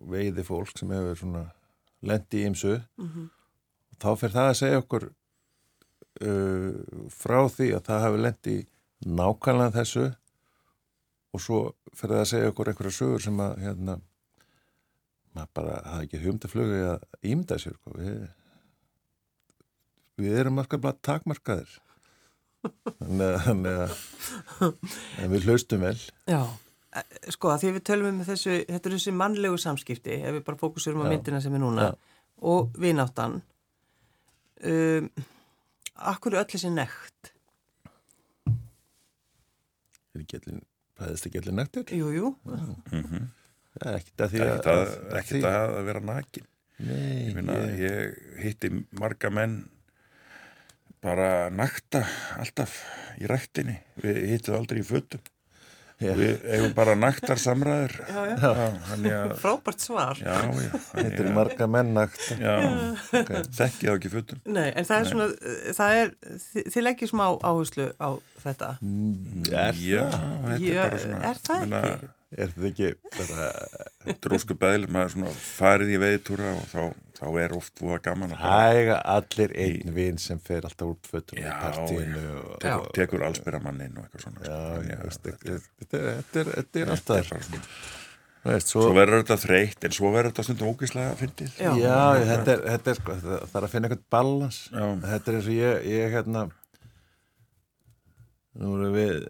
veiði 0.09 0.45
fólk 0.45 0.73
sem 0.77 0.91
hefur 0.93 1.19
svona 1.21 1.43
lendi 2.07 2.41
í 2.41 2.49
ymsu 2.49 2.75
mm 2.77 3.07
-hmm. 3.07 3.29
og 3.91 3.97
þá 4.01 4.09
fyrir 4.19 4.33
það 4.33 4.49
að 4.49 4.59
segja 4.61 4.81
okkur 4.81 5.09
uh, 6.21 6.71
frá 7.13 7.39
því 7.53 7.71
að 7.77 7.85
það 7.89 8.05
hefur 8.05 8.23
lendi 8.25 8.57
nákvæmlega 9.05 9.75
þessu. 9.77 10.05
Og 11.35 11.43
svo 11.43 11.63
fyrir 11.93 12.17
það 12.17 12.23
að 12.23 12.29
segja 12.31 12.51
okkur 12.53 12.71
einhverja 12.71 12.97
sögur 12.97 13.23
sem 13.23 13.41
að 13.43 13.57
hérna 13.65 13.97
maður 15.37 15.53
bara 15.59 15.79
hafa 15.85 16.05
ekki 16.05 16.21
humdaflögu 16.23 16.77
að 16.93 17.03
ímda 17.29 17.57
sér 17.61 17.75
sko. 17.77 17.93
við, 17.97 18.21
við 20.23 20.39
erum 20.41 20.61
bara 20.61 20.95
takmarkaðir. 21.05 21.75
Þannig 22.97 23.67
að 23.71 23.91
en 25.21 25.31
við 25.33 25.47
hlaustum 25.47 25.85
vel. 25.85 25.97
Já, 26.27 26.41
e, 26.97 27.03
sko 27.35 27.53
að 27.53 27.63
því 27.63 27.73
við 27.77 27.85
tölum 27.91 28.09
um 28.11 28.25
þessu, 28.27 28.57
þetta 28.65 28.89
er 28.89 28.97
þessi 28.97 29.15
mannlegu 29.15 29.61
samskipti 29.61 30.17
ef 30.17 30.39
við 30.39 30.45
bara 30.49 30.61
fókusurum 30.63 31.05
á 31.05 31.11
myndina 31.11 31.41
sem 31.43 31.55
er 31.55 31.63
núna 31.63 31.89
Já. 31.89 31.91
og 32.53 32.77
vináttan. 32.81 33.41
Um, 34.65 35.11
Akkur 35.97 36.35
er 36.35 36.43
öll 36.43 36.51
þessi 36.53 36.69
nekt? 36.73 37.33
Er 40.13 40.23
ekki 40.23 40.41
allir 40.41 40.65
Ræðist 40.97 41.27
ekki 41.29 41.41
allir 41.41 41.53
nættur? 41.53 41.83
Jú, 41.93 42.09
jú. 42.09 42.29
Mm 42.43 43.03
-hmm. 43.03 43.25
Það 43.77 43.89
er 43.89 43.97
ekkert 43.99 44.21
að 44.21 44.31
því 44.31 44.39
að... 44.41 44.61
Það 44.65 44.79
er 44.81 45.17
ekkert 45.19 45.43
að, 45.45 45.57
að, 45.57 45.73
að 45.77 45.89
vera 45.89 45.99
nakin. 46.09 46.47
Nei. 46.77 47.27
Ég, 47.27 47.33
finna, 47.35 47.57
ég... 47.57 47.81
ég 47.83 48.39
hitti 48.41 48.71
marga 48.97 49.29
menn 49.29 49.57
bara 51.01 51.49
nakta 51.53 52.01
alltaf 52.41 52.79
í 53.21 53.29
rættinni. 53.29 53.77
Við 54.01 54.23
hittum 54.31 54.57
aldrei 54.57 54.81
í 54.81 54.87
fötum. 54.87 55.21
Já. 55.97 56.11
Við 56.13 56.43
eigum 56.53 56.73
bara 56.77 56.93
naktar 56.93 57.39
samræður. 57.41 57.95
Já, 58.05 58.19
já. 58.29 58.57
já 59.01 59.21
Frábært 59.41 59.81
svar. 59.81 60.19
Já, 60.21 60.35
já. 60.53 60.67
Þetta 60.91 61.23
er 61.23 61.29
marga 61.33 61.67
menn 61.73 61.89
nakta. 61.97 62.37
Já, 62.37 62.53
okay. 63.17 63.41
þekkið 63.57 63.89
á 63.89 63.93
ekki 63.95 64.11
fötum. 64.13 64.43
Nei, 64.45 64.67
en 64.67 64.85
það 64.85 64.99
er 64.99 65.07
Nei. 65.07 65.09
svona, 65.13 65.55
það 65.79 66.01
er, 66.03 66.13
þið, 66.43 66.69
þið 66.75 66.85
leggjum 66.85 67.11
smá 67.15 67.25
áherslu 67.49 67.87
á 67.97 68.09
þetta. 68.43 68.69
Mm, 68.85 69.49
er 69.49 69.81
já, 69.81 70.03
það? 70.13 70.53
er 70.53 70.77
bara 70.83 71.01
svona. 71.01 71.23
Er 71.31 71.41
það 71.49 71.65
ekki? 71.65 72.13
Er 72.35 72.51
það 72.51 72.65
ekki 72.71 72.87
bara... 73.15 73.51
Drósku 74.23 74.57
beðl, 74.59 74.89
maður 74.91 75.13
svona 75.13 75.35
farið 75.39 75.93
í 75.95 75.99
veiðtúra 76.01 76.55
og 76.57 76.65
þá 76.71 76.81
þá 77.17 77.27
er 77.41 77.53
oft 77.57 77.73
búið 77.79 78.01
gaman 78.05 78.33
að 78.35 78.41
hæga 78.43 78.97
allir 79.15 79.53
einn 79.57 79.93
vinn 79.95 80.19
sem 80.21 80.41
fer 80.43 80.67
alltaf 80.67 80.91
úr 80.91 80.97
fötum 81.07 81.39
í 81.41 81.45
partíinu 81.47 82.25
og, 82.33 82.51
tekur, 82.61 82.91
tekur 82.97 83.23
allsbyrramannin 83.27 83.97
og 83.97 84.05
eitthvað 84.05 84.25
svona 84.27 84.43
já, 84.45 84.59
já, 84.85 84.99
þetta 85.87 86.83
er 86.83 86.93
alltaf 86.93 87.31
Veist, 88.47 88.69
svo, 88.71 88.85
svo 88.85 88.93
verður 88.95 89.23
þetta 89.23 89.35
þreytt 89.41 89.85
en 89.87 89.95
svo 89.97 90.09
verður 90.13 90.31
þetta 90.31 90.43
stundum 90.45 90.69
ógíslega 90.71 91.11
að 91.11 91.17
fyndið. 91.19 91.55
Já, 91.59 91.71
já 91.81 92.27
þetta, 92.29 92.53
er, 92.53 92.61
þetta 92.67 92.91
er 92.91 92.99
sko 92.99 93.15
það 93.17 93.57
er 93.59 93.65
að 93.65 93.73
finna 93.73 93.89
eitthvað 93.89 94.05
balans. 94.13 94.59
Þetta 94.71 95.31
er 95.31 95.37
eins 95.39 95.49
og 95.49 95.57
ég, 95.57 95.87
ég 95.91 96.13
hérna 96.13 96.43
nú 98.61 98.71
erum 98.77 98.95
við 98.95 99.27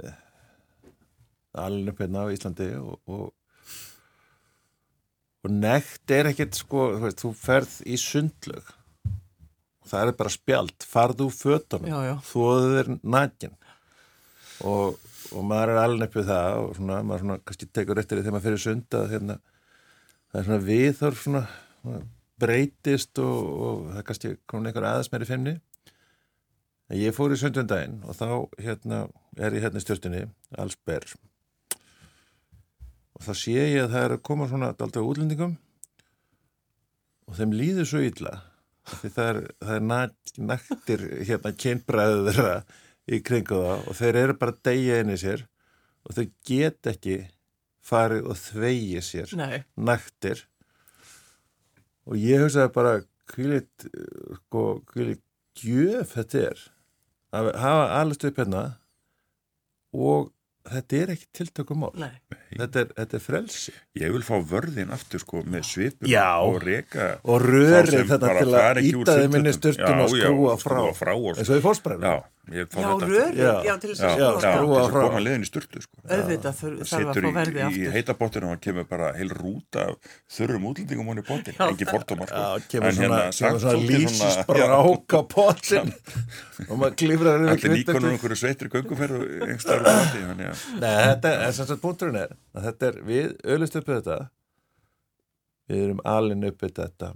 allir 1.64 1.92
upp 1.92 2.02
hérna 2.04 2.26
á 2.26 2.34
Íslandi 2.34 2.70
og, 2.80 2.98
og 3.08 3.34
og 5.48 5.54
nekt 5.54 6.12
er 6.12 6.32
ekkert 6.32 6.58
sko, 6.58 6.90
þú, 6.98 7.04
veist, 7.06 7.22
þú 7.24 7.32
ferð 7.38 7.76
í 7.88 8.00
sundlög 8.02 8.74
og 9.08 9.92
það 9.92 10.10
er 10.10 10.18
bara 10.20 10.34
spjald. 10.34 10.88
Farðu 10.88 11.30
fötunum, 11.32 12.18
þóðu 12.28 12.74
þér 12.74 12.90
nægin 13.04 13.56
og, 14.68 14.98
og 15.32 15.46
maður 15.48 15.74
er 15.74 15.82
alveg 15.84 16.04
nefnið 16.04 16.32
það 16.32 16.58
og 16.64 16.74
svona, 16.80 17.00
maður 17.06 17.24
svona, 17.24 17.40
kannski 17.46 17.70
tekur 17.70 18.02
eftir 18.02 18.18
því 18.18 18.26
þegar 18.26 18.36
maður 18.36 18.48
fyrir 18.50 18.64
sund 18.66 19.00
að 19.00 19.14
hérna, 19.14 19.38
það 20.28 20.42
er 20.42 20.50
svona 20.50 20.66
viðhorf 20.68 21.24
svona, 21.24 21.44
svona 21.84 22.04
breytist 22.42 23.24
og, 23.24 23.40
og 23.70 23.88
það 23.94 24.06
kannski 24.10 24.34
komin 24.50 24.72
einhver 24.72 24.90
aðeins 24.90 25.14
meiri 25.14 25.30
femni. 25.30 25.56
Ég 26.98 27.16
fór 27.16 27.34
í 27.36 27.40
sundundaginn 27.40 28.02
og 28.08 28.16
þá 28.16 28.28
hérna 28.64 29.06
er 29.38 29.56
ég 29.56 29.66
hérna 29.66 29.80
í 29.80 29.84
stjórnunni 29.84 30.28
alls 30.58 30.78
berð 30.88 31.18
og 33.18 33.26
þá 33.26 33.32
sé 33.42 33.56
ég 33.58 33.80
að 33.84 33.96
það 33.96 34.04
er 34.06 34.16
að 34.16 34.26
koma 34.30 34.48
svona 34.50 34.74
alltaf 34.74 35.08
útlendingum. 35.10 35.56
Og 37.28 37.38
þeim 37.40 37.56
líður 37.58 37.90
svo 37.90 38.04
illa 38.06 38.36
því 38.88 39.10
það 39.12 39.30
er, 39.30 39.40
það 39.60 39.78
er 39.78 39.88
nættir 40.48 41.02
hérna 41.28 41.54
kynbræður 41.64 42.28
þeirra 42.30 42.54
í 43.08 43.20
kringu 43.26 43.58
það 43.64 43.88
og 43.90 43.98
þeir 44.00 44.20
eru 44.22 44.36
bara 44.40 44.60
degja 44.70 45.02
inn 45.02 45.12
í 45.12 45.18
sér. 45.20 45.44
Og 46.08 46.16
þau 46.16 46.24
get 46.48 46.92
ekki 46.94 47.18
farið 47.88 48.30
og 48.32 48.40
þvegi 48.40 49.04
sér 49.04 49.34
Nei. 49.40 49.60
nættir 49.76 50.46
og 52.08 52.16
ég 52.20 52.44
hugsaði 52.44 52.72
bara 52.76 52.94
hvilit 53.34 53.88
sko, 54.40 54.64
hvilit 54.94 55.24
gjöf 55.60 56.16
þetta 56.16 56.44
er. 56.52 56.66
Að 57.36 57.52
hafa 57.60 57.88
allast 58.00 58.24
upp 58.28 58.40
hérna 58.40 58.64
og 59.92 60.32
þetta 60.72 61.00
er 61.02 61.12
ekki 61.16 61.28
tiltökumál 61.40 61.92
þetta 61.98 62.84
er, 62.84 62.94
þetta 62.98 63.18
er 63.20 63.24
frelsi. 63.24 63.74
Ég 64.02 64.16
vil 64.16 64.24
fá 64.26 64.36
vörðin 64.52 64.94
aftur 64.96 65.24
sko 65.24 65.44
með 65.48 65.68
svipum 65.72 66.10
já, 66.12 66.28
og 66.44 66.60
reka 66.64 67.10
og 67.24 67.46
rörið 67.46 68.08
þetta 68.14 68.34
til 68.40 68.58
að 68.62 68.82
ítaði 68.92 69.30
minni 69.36 69.54
styrtun 69.56 70.04
og 70.06 70.12
skrúa 70.16 70.58
frá, 70.62 70.82
frá 70.98 71.14
eins 71.16 71.52
og 71.52 71.62
í 71.62 71.64
fósbræðinu 71.66 72.18
já, 72.48 72.64
já 72.64 72.92
rörið, 73.02 73.40
já, 73.42 73.52
já 73.68 73.74
til 73.82 73.92
þess 73.92 74.04
að 74.08 74.40
skrúa 74.44 74.84
frá 74.88 75.02
koma 75.08 75.22
leðin 75.24 75.46
í 75.46 75.50
styrtu 75.50 75.84
sko. 75.84 76.02
auðvitað 76.08 76.60
þarf 76.62 76.78
að 76.84 76.88
fá 76.92 77.32
verði 77.38 77.64
aftur 77.68 77.82
í 77.82 77.94
heitabóttinu 77.96 78.48
og 78.48 78.54
hann 78.54 78.64
kemur 78.64 78.88
bara 78.90 79.12
heil 79.18 79.30
rúta 79.36 79.88
þurrum 80.38 80.68
útlendingum 80.72 81.12
hann 81.12 81.22
í 81.22 81.26
bóttin 81.28 81.60
ekki 81.68 81.90
fórtumar 81.90 82.32
sko. 82.32 82.44
kemur 82.72 82.98
svona 82.98 83.76
lísist 83.84 84.44
bara 84.50 84.80
áka 84.80 85.24
bóttin 85.34 85.94
og 86.70 86.76
maður 86.76 86.98
klifrar 87.04 87.48
allir 87.54 87.76
líkonur 87.82 88.14
einhverju 88.14 88.40
sveitri 88.44 88.72
gönguferð 88.74 89.28
þetta 90.78 91.34
er 91.34 91.52
þess 91.52 91.74
að 91.74 91.82
punkturinn 91.84 92.20
er 92.22 92.36
að 92.56 92.70
þetta 92.70 92.90
er 92.90 93.00
við 93.08 93.34
öllust 93.56 93.78
uppið 93.80 94.00
þetta. 94.00 94.18
Við 95.68 95.84
erum 95.88 96.06
alin 96.08 96.48
uppið 96.48 96.78
þetta. 96.82 97.12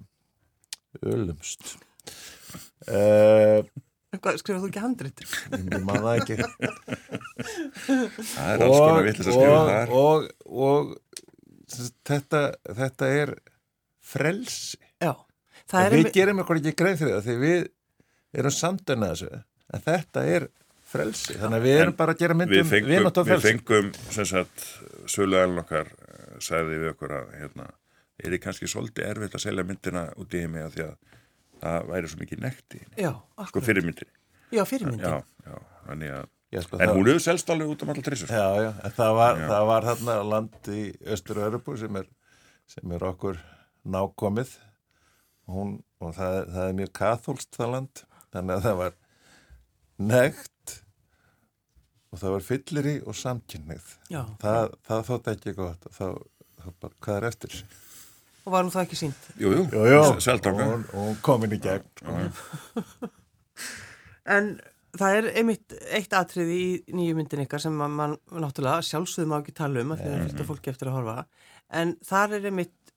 Öllumst 1.08 1.78
Hvað, 4.12 4.38
skrifaðu 4.42 4.66
þú 4.66 4.70
ekki 4.72 4.84
handrit? 4.84 5.22
Ég 5.56 5.84
maður 5.88 6.04
það 6.04 6.18
ekki. 6.20 6.36
Það 8.28 8.50
er 8.52 8.64
alls 8.66 8.80
konar 8.82 9.06
vittlis 9.08 9.30
að 9.32 9.38
skrifa 9.38 9.62
þar. 9.70 9.94
og, 10.02 10.26
og, 10.52 10.96
og 11.72 11.92
þetta, 12.10 12.42
þetta 12.82 13.12
er 13.22 13.36
frelsi. 14.12 14.82
Já 15.02 15.14
Við 15.72 15.94
mi 15.96 16.12
gerum 16.12 16.42
eitthvað 16.42 16.60
ekki 16.62 16.80
greið 16.82 16.98
fyrir 17.00 17.14
það 17.16 17.28
því 17.28 17.36
við 17.42 17.62
erum 18.42 18.56
samdöna 18.56 19.12
þessu 19.14 19.30
en 19.72 19.84
þetta 19.86 20.24
er 20.28 20.48
frelsi. 20.92 21.38
Þannig 21.40 21.62
að 21.62 21.68
við 21.68 21.78
erum 21.78 21.94
en 21.94 22.00
bara 22.02 22.16
að 22.16 22.24
gera 22.24 22.38
myndum 22.38 22.72
við, 22.72 22.90
við 23.30 23.46
fengum 23.46 23.92
sem 24.12 24.28
sagt 24.28 24.66
söluælun 25.12 25.62
okkar 25.64 25.88
eh, 25.88 26.34
sagði 26.44 26.82
við 26.82 26.92
okkur 26.92 27.16
að 27.22 27.32
hérna, 27.40 27.70
er 28.20 28.36
þið 28.36 28.44
kannski 28.44 28.72
svolítið 28.72 29.08
erfitt 29.08 29.38
að 29.40 29.46
selja 29.46 29.68
myndina 29.68 30.06
út 30.20 30.36
í 30.36 30.44
heimi 30.44 30.66
að 30.66 30.76
því 30.76 30.86
að 30.90 30.96
það 31.62 31.90
væri 31.94 32.12
svo 32.12 32.22
mikið 32.24 32.46
nekti 32.48 32.84
já, 32.98 33.12
sko 33.50 33.64
fyrirmyndin 33.66 34.12
já, 34.52 34.64
fyrirmyndin 34.68 35.06
já, 35.08 35.22
já, 35.48 35.60
þannig 35.88 36.16
að 36.20 36.26
já, 36.52 36.64
sko, 36.66 36.82
en 36.82 36.96
hún 36.96 37.12
hefur 37.12 37.26
selst 37.28 37.54
alveg 37.54 37.76
út 37.76 37.86
um 37.86 37.94
alltaf 37.94 38.10
trissur 38.10 38.34
já, 38.34 38.48
já, 38.66 38.72
en 38.82 38.98
það 38.98 39.14
var, 39.22 39.46
það 39.54 39.70
var 39.72 39.88
þarna 39.92 40.18
land 40.34 40.72
í 40.74 40.82
Östur-Örubu 41.16 41.78
sem 41.80 42.02
er 42.02 42.10
sem 42.72 42.94
er 42.96 43.04
okkur 43.04 43.40
nákomið. 43.92 44.54
Hún, 45.52 45.80
og 46.00 46.14
það, 46.16 46.38
það 46.54 46.68
er 46.68 46.78
mjög 46.80 46.92
kathólst 47.02 47.58
það 47.58 47.74
land. 47.76 48.04
Þannig 48.32 48.56
að 48.56 48.68
það 48.68 48.78
var 48.80 48.98
nekt 50.12 50.76
og 52.12 52.22
það 52.22 52.36
var 52.36 52.46
fyllir 52.48 52.90
í 52.92 52.94
og 53.08 53.18
samkynnið 53.18 53.90
það, 54.42 54.76
það 54.88 55.04
þótt 55.10 55.32
ekki 55.34 55.56
gott. 55.58 55.90
Og 55.90 55.98
þá, 55.98 56.06
bara, 56.84 56.96
hvað 57.04 57.18
er 57.18 57.28
eftir 57.32 57.58
og 58.46 58.54
var 58.54 58.66
nú 58.66 58.74
það 58.74 58.86
ekki 58.88 59.00
sínt 59.00 59.30
Jújú, 59.40 59.64
seldanga 60.24 60.68
og, 60.74 60.86
og 60.98 61.18
komin 61.26 61.56
í 61.56 61.60
gegn 61.62 61.88
sko. 62.00 63.10
En 64.32 64.54
það 64.98 65.18
er 65.18 65.28
einmitt 65.42 65.76
eitt 65.98 66.14
atrið 66.16 66.52
í 66.54 66.64
nýju 66.94 67.18
myndin 67.18 67.44
ykkar 67.46 67.64
sem 67.64 67.76
mann 67.78 67.96
man, 67.98 68.16
náttúrulega 68.32 68.86
sjálfsögðum 68.86 69.34
á 69.34 69.38
ekki 69.40 69.56
tala 69.58 69.84
um 69.84 69.94
að 69.96 70.04
það 70.04 70.16
er 70.16 70.26
fyrst 70.26 70.44
að 70.44 70.50
fólki 70.52 70.72
eftir 70.74 70.92
að 70.92 70.98
horfa. 71.00 71.16
En 71.82 71.94
þar 72.06 72.38
er 72.38 72.50
einmitt 72.52 72.94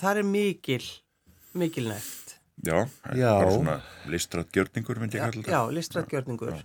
þar 0.00 0.22
er 0.22 0.28
mikil 0.28 0.84
mikil 1.60 1.88
nefnt 1.90 2.38
Já, 2.62 2.76
bara 3.16 3.52
svona 3.52 3.78
listrætt 4.12 4.52
gjörningur 4.54 5.00
myndi 5.00 5.18
ég 5.18 5.24
kalla 5.24 5.42
þetta. 5.42 5.52
Já, 5.56 5.74
listrætt 5.74 6.12
gjörningur. 6.12 6.60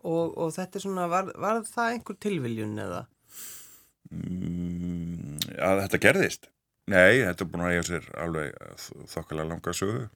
Og, 0.00 0.36
og 0.40 0.52
þetta 0.54 0.78
er 0.78 0.84
svona, 0.86 1.08
var, 1.12 1.28
var 1.36 1.60
það 1.68 1.96
einhver 1.96 2.16
tilviljun 2.24 2.78
eða? 2.86 3.02
Mm 4.10 5.10
að 5.60 5.82
þetta 5.84 6.00
gerðist 6.06 6.48
nei, 6.90 7.20
þetta 7.26 7.44
er 7.46 7.50
búin 7.52 7.64
að 7.66 7.74
eiga 7.74 7.84
sér 7.90 8.08
alveg 8.24 8.78
þokkalega 9.14 9.48
langa 9.50 9.74
sögu 9.80 10.06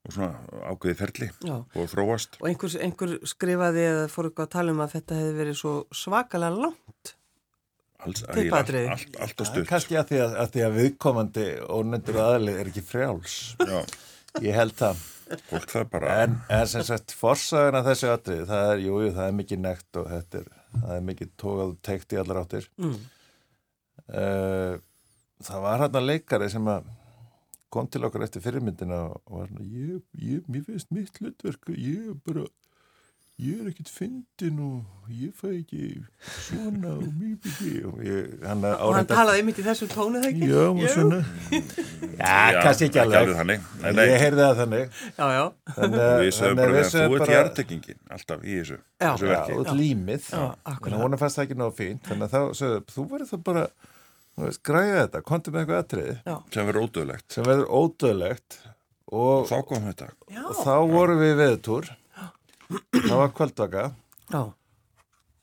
og 0.00 0.14
svona 0.16 0.60
ákveði 0.72 0.96
ferli 0.96 1.26
Já. 1.44 1.56
og 1.60 1.88
þróast 1.92 2.38
Og 2.40 2.46
einhver, 2.48 2.76
einhver 2.86 3.16
skrifaði 3.28 3.82
eða 3.90 4.06
fór 4.12 4.30
eitthvað 4.30 4.46
að 4.48 4.54
tala 4.56 4.72
um 4.76 4.84
að 4.86 4.94
þetta 4.96 5.18
hefði 5.20 5.34
verið 5.42 5.58
svo 5.60 5.72
svakalega 5.92 6.62
langt. 6.64 7.14
alls, 8.00 8.22
Tippatriði. 8.32 8.86
allt, 8.94 9.18
allt 9.20 9.42
og 9.42 9.46
Ja, 9.46 9.50
stutt 9.52 9.68
kannski 9.68 9.98
að 10.00 10.08
því 10.12 10.20
að, 10.24 10.36
að 10.44 10.52
því 10.54 10.62
að 10.68 10.76
viðkomandi 10.80 11.46
ónendur 11.76 12.20
aðlið 12.24 12.60
er 12.62 12.70
ekki 12.72 12.84
frjáls 12.88 13.34
Já, 13.60 13.80
ég 14.46 14.56
held 14.56 14.72
það 14.80 15.02
fólk 15.50 15.68
það 15.70 15.84
bara 15.92 16.14
en, 16.24 16.38
en 16.50 16.66
sem 16.66 16.82
sagt 16.88 17.12
forsagan 17.14 17.76
að 17.78 17.90
þessu 17.92 18.08
atrið 18.14 18.40
það 18.48 18.70
er, 18.72 18.80
jú, 18.86 18.96
jú, 19.04 19.10
það 19.18 19.28
er 19.28 19.36
mikið 19.42 19.60
nekt 19.68 19.98
og 20.00 20.08
þetta 20.10 20.40
er, 20.40 20.48
það 20.80 20.94
er 20.96 21.04
mikið 21.10 21.28
tókað 21.44 21.66
og 21.68 21.76
teikt 21.86 22.16
í 22.16 22.22
allar 22.24 22.40
áttir 22.46 22.70
Mm. 22.80 22.96
uh, 24.10 24.74
það 25.46 25.60
var 25.66 25.84
hann 25.86 25.98
að 26.00 26.08
leikari 26.12 26.50
sem 26.52 26.70
að 26.70 26.88
kom 27.70 27.86
til 27.86 28.02
okkar 28.08 28.24
eftir 28.26 28.42
fyrirmyndina 28.42 29.02
og 29.12 29.20
var 29.30 29.46
svona, 29.52 29.66
ég, 29.70 30.00
ég, 30.18 30.40
mér 30.50 30.64
finnst 30.66 30.90
mitt 30.90 31.20
hlutverk, 31.22 31.70
ég 31.78 32.08
er 32.10 32.16
bara 32.26 32.46
ég 33.40 33.60
er 33.62 33.68
ekkert 33.70 33.88
fyndin 33.88 34.58
og 34.60 35.06
ég 35.16 35.30
fæ 35.38 35.46
ekki 35.62 35.84
svona 36.44 36.90
og 36.98 37.06
mjög 37.16 37.46
mjög 37.46 37.86
og 37.88 38.02
ég, 38.04 38.34
hann 38.44 38.66
Og 38.68 38.90
hann 38.98 39.06
talaði 39.08 39.40
einmitt 39.40 39.60
í 39.62 39.64
þessu 39.64 39.86
tónu 39.88 40.20
þegar 40.20 40.34
ekki? 40.34 40.48
Já, 40.50 40.64
og 40.66 40.82
svona 40.92 41.20
Já, 42.20 42.60
kannski 42.66 42.88
ekki 42.90 43.00
alveg. 43.00 43.30
þannig 43.38 43.62
Nei, 43.80 43.86
En 43.88 43.96
nei, 43.96 44.04
Ég 44.10 44.20
heyrði 44.26 44.42
það 44.44 44.60
þannig. 44.60 44.98
Já, 45.16 45.24
já. 45.38 45.44
Þannig 45.78 46.02
að- 46.04 46.20
Við 46.20 46.30
sögum 46.36 46.60
þannig 46.60 46.60
að 46.60 46.74
bara 46.74 46.82
að 46.82 46.90
þú 46.90 47.00
ert 47.06 47.22
bara- 47.24 47.32
hjartekingin 47.38 48.00
alltaf 48.18 48.42
í 48.44 48.58
þessu, 48.58 48.78
Já. 49.00 49.06
þessu 49.14 49.30
Já, 49.30 49.32
verki 49.32 49.56
út 49.62 49.72
límið. 49.80 50.28
Já. 50.34 50.44
En 50.90 50.98
hún 51.00 51.18
fast 51.22 51.38
það 51.38 51.46
ekki 51.48 51.58
nóg 51.62 51.72
fínt 51.80 52.02
Þannig 52.10 52.28
að 52.28 52.34
þá 52.36 52.40
sögðu, 52.60 52.84
þú 52.92 53.06
verður 53.14 53.30
það 53.32 53.42
bara 53.48 53.64
veist, 54.46 54.62
græja 54.66 54.96
þetta, 55.04 55.22
komdu 55.26 55.52
með 55.54 55.62
eitthvað 55.62 55.82
atriði. 55.84 56.14
Sem 56.54 56.68
verður 56.68 56.86
ódöðlegt 56.86 57.36
sem 57.36 57.46
verður 57.48 57.72
ódöðlegt 57.80 58.58
og, 59.10 59.48
Þá 59.50 59.56
kom 59.68 59.88
þetta. 59.90 60.08
Já. 60.30 60.42
og 60.46 60.60
þá 60.62 60.74
vorum 60.92 61.20
við 61.22 61.36
veðutúr 61.40 61.90
það 62.94 63.16
var 63.18 63.32
kvöldvaka. 63.34 63.84
Já. 64.30 64.42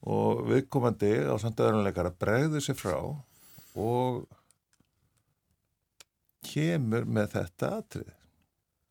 og 0.07 0.43
viðkomandi 0.47 1.11
á 1.27 1.35
samt 1.41 1.59
öðrunleikara 1.59 2.13
bregður 2.15 2.63
sér 2.63 2.77
frá 2.79 2.95
og 3.77 4.21
kemur 6.47 7.03
með 7.09 7.33
þetta 7.35 7.73
atrið 7.81 8.13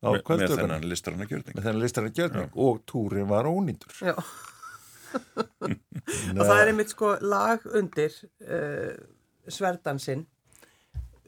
á 0.05 0.09
með, 0.13 0.53
þennan 0.53 0.85
listrana 0.85 1.25
gjörning. 1.25 1.55
Með 1.57 1.65
þennan 1.65 1.81
listarinn 1.81 2.13
gjörning. 2.13 2.51
Og 2.53 2.83
túrin 2.85 3.29
var 3.31 3.49
ónýndur 3.49 3.97
Já. 4.05 4.13
Og 6.37 6.41
það 6.43 6.59
er 6.61 6.69
einmitt 6.71 6.91
sko 6.93 7.13
lag 7.23 7.63
undir 7.75 8.13
uh, 8.45 8.93
sverdansinn 9.53 10.25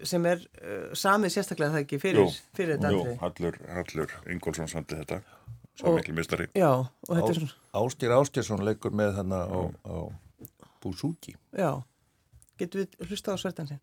sem 0.04 0.26
er 0.26 0.40
uh, 0.64 0.94
samið 0.96 1.34
sérstaklega 1.36 1.74
það 1.76 1.84
ekki 1.86 2.00
fyrir, 2.00 2.24
Jú. 2.24 2.32
fyrir 2.56 2.78
þetta 2.78 2.92
Jú. 2.96 3.18
Hallur, 3.20 3.58
Hallur 3.76 4.14
Ingólfsson 4.32 4.70
samti 4.72 4.96
þetta 5.02 5.20
svo 5.80 5.92
Og- 5.92 6.00
miklu 6.00 6.16
mistari 6.16 6.48
Já, 6.56 6.70
og 6.72 7.12
þetta 7.12 7.30
er 7.34 7.40
svona, 7.42 7.56
Ásker 7.84 8.16
Áskersson 8.16 8.64
leikur 8.66 8.96
með 8.96 9.16
þarna 9.20 9.42
á, 9.44 9.60
á 9.84 9.96
Búsúki 10.80 11.36
já, 11.52 11.72
getur 12.60 12.86
við 12.86 13.10
hlusta 13.10 13.36
á 13.36 13.38
sverdansinn? 13.40 13.82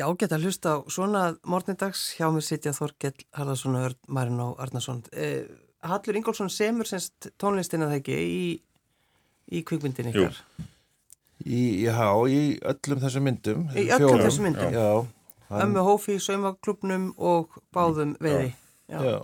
Ekki 0.00 0.24
ágætt 0.24 0.32
að 0.32 0.44
hlusta 0.46 0.70
á 0.72 0.76
svona 0.88 1.22
morgundags 1.44 2.14
hjá 2.16 2.30
mig 2.32 2.44
sitja 2.44 2.72
Þorkell 2.72 3.16
Harðarsson 3.36 3.76
og 3.76 3.84
Örn 3.90 3.98
Marin 4.08 4.40
og 4.40 4.60
Arnarsson. 4.62 5.02
Eh, 5.12 5.44
Hallur 5.84 6.16
Ingólfsson 6.16 6.50
semur 6.52 6.88
semst 6.88 7.30
tónlistina 7.40 7.88
það 7.90 7.98
ekki 8.00 8.16
í, 8.20 8.60
í 9.52 9.62
kvikmyndin 9.64 10.10
ykkar. 10.12 10.38
í, 11.44 11.84
Já, 11.84 12.08
í 12.28 12.58
öllum 12.60 13.00
þessum 13.00 13.24
myndum 13.28 13.62
Í 13.74 13.86
öllum 13.88 13.98
fjórum. 14.08 14.24
þessum 14.26 14.48
myndum? 14.48 14.72
Já, 14.76 14.88
hann, 15.50 15.62
Ömmu 15.68 15.84
Hófi, 15.84 16.18
Saumaklubnum 16.20 17.10
og 17.18 17.60
Báðum 17.74 18.16
Veiði. 18.20 18.54
Já. 18.88 19.00
já. 19.04 19.20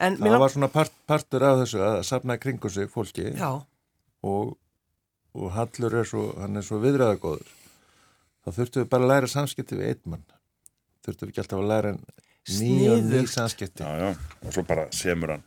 En 0.00 0.16
Það 0.16 0.38
var 0.40 0.48
svona 0.54 0.70
part, 0.72 0.92
partur 1.06 1.42
af 1.44 1.58
þessu 1.64 1.82
að 1.84 2.02
safna 2.08 2.38
í 2.38 2.40
kringum 2.40 2.70
sig 2.72 2.88
fólki 2.90 3.30
Já, 3.36 3.50
og, 4.22 4.56
og 5.34 5.50
Hallur 5.54 5.98
er 6.00 6.04
svo, 6.08 6.30
hann 6.40 6.56
er 6.56 6.62
svo 6.66 6.78
viðræðagóður. 6.80 7.46
Þá 8.50 8.56
þurftum 8.60 8.82
við 8.84 8.88
bara 8.92 9.06
að 9.06 9.12
læra 9.14 9.30
samskipti 9.30 9.78
við 9.78 9.92
einn 9.94 10.14
mann. 10.14 10.24
Þurftum 11.06 11.28
við 11.28 11.32
ekki 11.32 11.42
alltaf 11.44 11.60
að 11.62 11.70
læra 11.70 11.92
ný 11.94 12.00
og 12.00 12.02
ný 12.50 13.14
Sniðugt. 13.14 13.32
samskipti. 13.34 13.84
já, 13.84 13.92
já, 14.00 14.10
og 14.46 14.52
svo 14.56 14.62
bara 14.66 14.88
semur 14.92 15.36
hann 15.36 15.46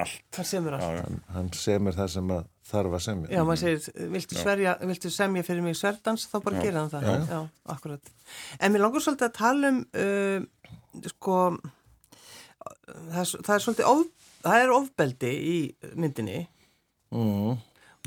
allt 0.00 0.38
semur 0.46 0.72
já, 0.72 0.78
allt. 0.78 0.96
já. 0.96 1.02
Hann, 1.04 1.20
hann 1.34 1.48
semur 1.58 1.92
það 1.96 2.08
sem 2.14 2.28
að 2.36 2.44
þarf 2.70 2.92
að 2.94 3.02
semja. 3.04 3.30
Já, 3.34 3.40
maður 3.44 3.60
segir, 3.64 4.06
viltu, 4.14 4.36
sverja, 4.38 4.74
viltu 4.86 5.10
semja 5.10 5.42
fyrir 5.42 5.64
mig 5.66 5.74
sverdans, 5.76 6.28
þá 6.30 6.36
bara 6.44 6.60
Já. 6.60 6.62
gera 6.68 6.84
hann 6.84 6.92
það. 6.92 7.08
Já. 7.08 7.16
Já, 7.34 7.40
akkurat. 7.74 8.12
En 8.60 8.72
mér 8.72 8.84
langar 8.84 9.02
svolítið 9.02 9.26
að 9.26 9.34
tala 9.40 9.72
um, 9.74 9.80
uh, 9.98 11.08
sko, 11.10 11.38
það 12.60 13.18
er, 13.24 13.32
það 13.48 13.54
er 13.56 13.64
svolítið, 13.66 13.90
of, 13.90 14.30
það 14.46 14.62
er 14.64 14.74
ofbeldi 14.78 15.32
í 15.34 15.58
myndinni 15.98 16.40
Mm. 17.10 17.56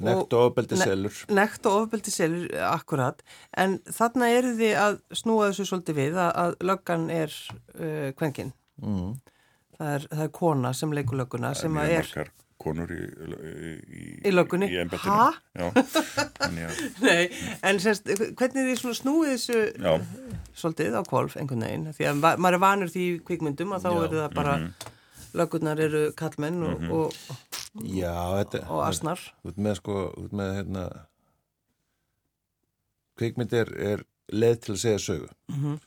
Nekt 0.01 0.33
og 0.33 0.47
ofbeldi 0.49 0.77
selur. 0.79 1.17
Nekt 1.37 1.67
og 1.69 1.83
ofbeldi 1.83 2.11
selur, 2.11 2.47
akkurat, 2.65 3.19
en 3.61 3.75
þarna 3.93 4.29
eru 4.33 4.55
þið 4.57 4.77
að 4.81 4.95
snúa 5.19 5.51
þessu 5.51 5.67
svolítið 5.69 5.99
við 5.99 6.17
að, 6.23 6.31
að 6.43 6.55
löggan 6.71 7.09
er 7.13 7.35
uh, 7.77 8.07
kvenkinn. 8.17 8.49
Mm. 8.81 9.11
Það, 9.77 9.91
er, 9.99 10.07
það 10.15 10.23
er 10.25 10.31
kona 10.39 10.71
sem 10.77 10.95
leikur 10.97 11.19
lögguna 11.21 11.53
sem 11.57 11.77
að 11.77 11.93
er... 11.99 12.07
margar 12.09 12.33
konur 12.63 12.91
í, 12.95 12.97
í, 13.03 14.03
Í 14.23 14.31
löggunni? 14.31 14.69
í 14.71 14.77
embættinu. 14.79 15.11
Ha? 15.11 15.31
Já, 15.59 15.65
þannig 16.39 16.65
að, 16.69 16.77
Nei, 17.03 17.23
en 17.67 17.81
semst, 17.83 18.07
hvernig 18.39 18.77
svona 18.79 18.95
snúið 18.95 19.31
þessu 19.33 19.57
já, 19.83 19.97
svolítið 20.61 20.95
á 20.95 21.01
kvolf 21.09 21.35
einhvern 21.41 21.65
veginn? 21.67 21.89
Því 21.97 22.07
að 22.13 22.21
ma- 22.23 22.37
maður 22.39 22.57
er 22.59 22.63
vanur 22.63 22.93
því 22.93 23.05
kvikmyndum 23.27 23.75
að 23.75 23.83
þá 23.83 23.89
Já. 23.91 23.97
eru 24.07 24.21
það 24.21 24.37
bara, 24.39 24.55
löggunar 25.33 25.79
eru 25.81 26.03
kallmenn 26.17 26.61
og, 26.67 26.83
og, 26.93 27.39
Já, 27.89 28.13
þetta 28.39 28.65
og 28.69 28.83
asnar. 28.85 29.21
út 29.47 29.57
með 29.57 29.79
sko, 29.81 29.95
út 30.21 30.35
með 30.35 30.51
hérna 30.59 30.83
kvikmynd 33.17 33.55
er, 33.57 33.73
er 33.77 34.05
leið 34.33 34.59
til 34.61 34.75
að 34.75 34.83
segja 34.83 35.01
sögu. 35.07 35.33
Mm 35.53 35.81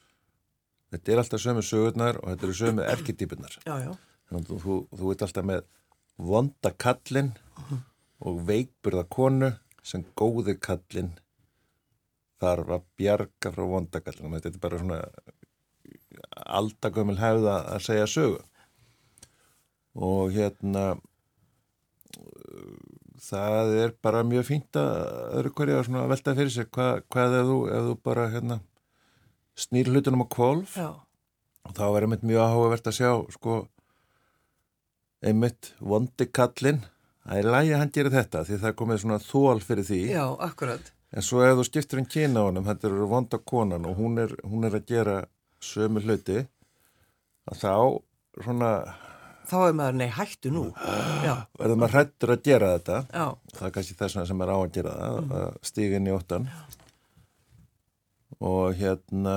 þetta 0.93 1.13
er 1.13 1.21
alltaf 1.23 1.43
sömu 1.43 1.63
sögurnar 1.67 2.19
og 2.23 2.31
þetta 2.33 2.47
eru 2.47 2.57
sömu 2.61 2.85
erketýpunar 2.87 3.57
þú, 4.31 4.59
þú, 4.63 4.77
þú 4.97 5.13
ert 5.13 5.25
alltaf 5.27 5.47
með 5.51 5.63
vonda 6.31 6.73
kallinn 6.85 7.33
og 8.27 8.43
veikburða 8.49 9.05
konu 9.13 9.53
sem 9.87 10.05
góði 10.19 10.57
kallinn 10.63 11.13
þarf 12.43 12.73
að 12.79 12.87
bjarga 13.01 13.53
frá 13.55 13.65
vonda 13.73 14.03
kallinn 14.05 14.37
þetta 14.39 14.53
er 14.55 14.63
bara 14.63 14.81
svona 14.83 15.01
aldagömmul 16.61 17.19
hefða 17.21 17.59
að 17.75 17.85
segja 17.89 18.09
sögu 18.11 18.41
og 19.97 20.33
hérna 20.35 20.87
það 23.27 23.73
er 23.81 23.95
bara 24.05 24.25
mjög 24.27 24.49
fínt 24.51 24.79
að 24.79 24.91
öðru 25.39 25.53
hverja 25.57 25.83
að 25.83 26.11
velta 26.13 26.35
fyrir 26.37 26.53
sér. 26.53 26.69
Hvað, 26.73 27.05
hvað 27.13 27.37
ef 27.41 27.47
þú, 27.51 27.59
ef 27.73 27.87
þú 27.87 27.95
bara 28.09 28.27
hérna, 28.33 28.59
snýr 29.57 29.91
hlutunum 29.93 30.27
á 30.27 30.33
kvolf 30.37 30.77
já, 30.77 30.91
og 31.67 31.77
þá 31.77 31.87
er 31.89 32.07
einmitt 32.07 32.27
mjög 32.27 32.45
áhugavert 32.45 32.91
að 32.91 32.99
sjá 32.99 33.11
sko 33.35 33.63
einmitt 35.25 35.73
vondi 35.81 36.29
kallinn. 36.29 36.85
Það 37.27 37.41
er 37.41 37.49
lægi 37.57 37.73
að 37.73 37.81
hann 37.83 37.95
gerir 37.97 38.15
þetta 38.15 38.45
því 38.47 38.61
það 38.61 38.69
er 38.71 38.77
komið 38.83 39.01
svona 39.03 39.23
þól 39.25 39.65
fyrir 39.65 39.89
því. 39.89 40.03
Já, 40.13 40.27
akkurat. 40.47 40.93
en 41.17 41.25
svo 41.25 41.43
ef 41.47 41.57
þú 41.57 41.65
skiptir 41.67 42.03
um 42.03 42.07
kyna 42.11 42.43
á 42.45 42.47
honum 42.49 42.67
þetta 42.67 42.89
eru 42.91 43.09
vonda 43.11 43.39
konan 43.39 43.87
og 43.89 43.97
hún 43.99 44.21
er, 44.21 44.33
hún 44.45 44.67
er 44.67 44.77
að 44.77 44.89
gera 44.91 45.17
sömu 45.63 46.03
hluti 46.05 46.43
að 47.47 47.61
þá 47.63 47.75
svona 48.45 48.71
Þá 49.47 49.57
er 49.63 49.77
maður, 49.79 49.99
nei, 50.01 50.09
hættu 50.11 50.51
nú. 50.51 50.65
Verður 51.61 51.79
maður 51.79 51.95
hrættur 51.95 52.33
að 52.35 52.43
gera 52.49 52.73
þetta? 52.75 52.97
Já, 53.13 53.27
það 53.55 53.69
er 53.69 53.75
kannski 53.77 53.99
þess 54.01 54.17
vegna 54.17 54.27
sem 54.31 54.43
er 54.43 54.53
á 54.53 54.57
að 54.57 54.73
gera 54.75 54.95
það 54.99 55.35
að 55.41 55.59
stíga 55.71 56.01
inn 56.01 56.09
í 56.11 56.15
óttan 56.17 56.49
og 58.47 58.77
hérna 58.77 59.37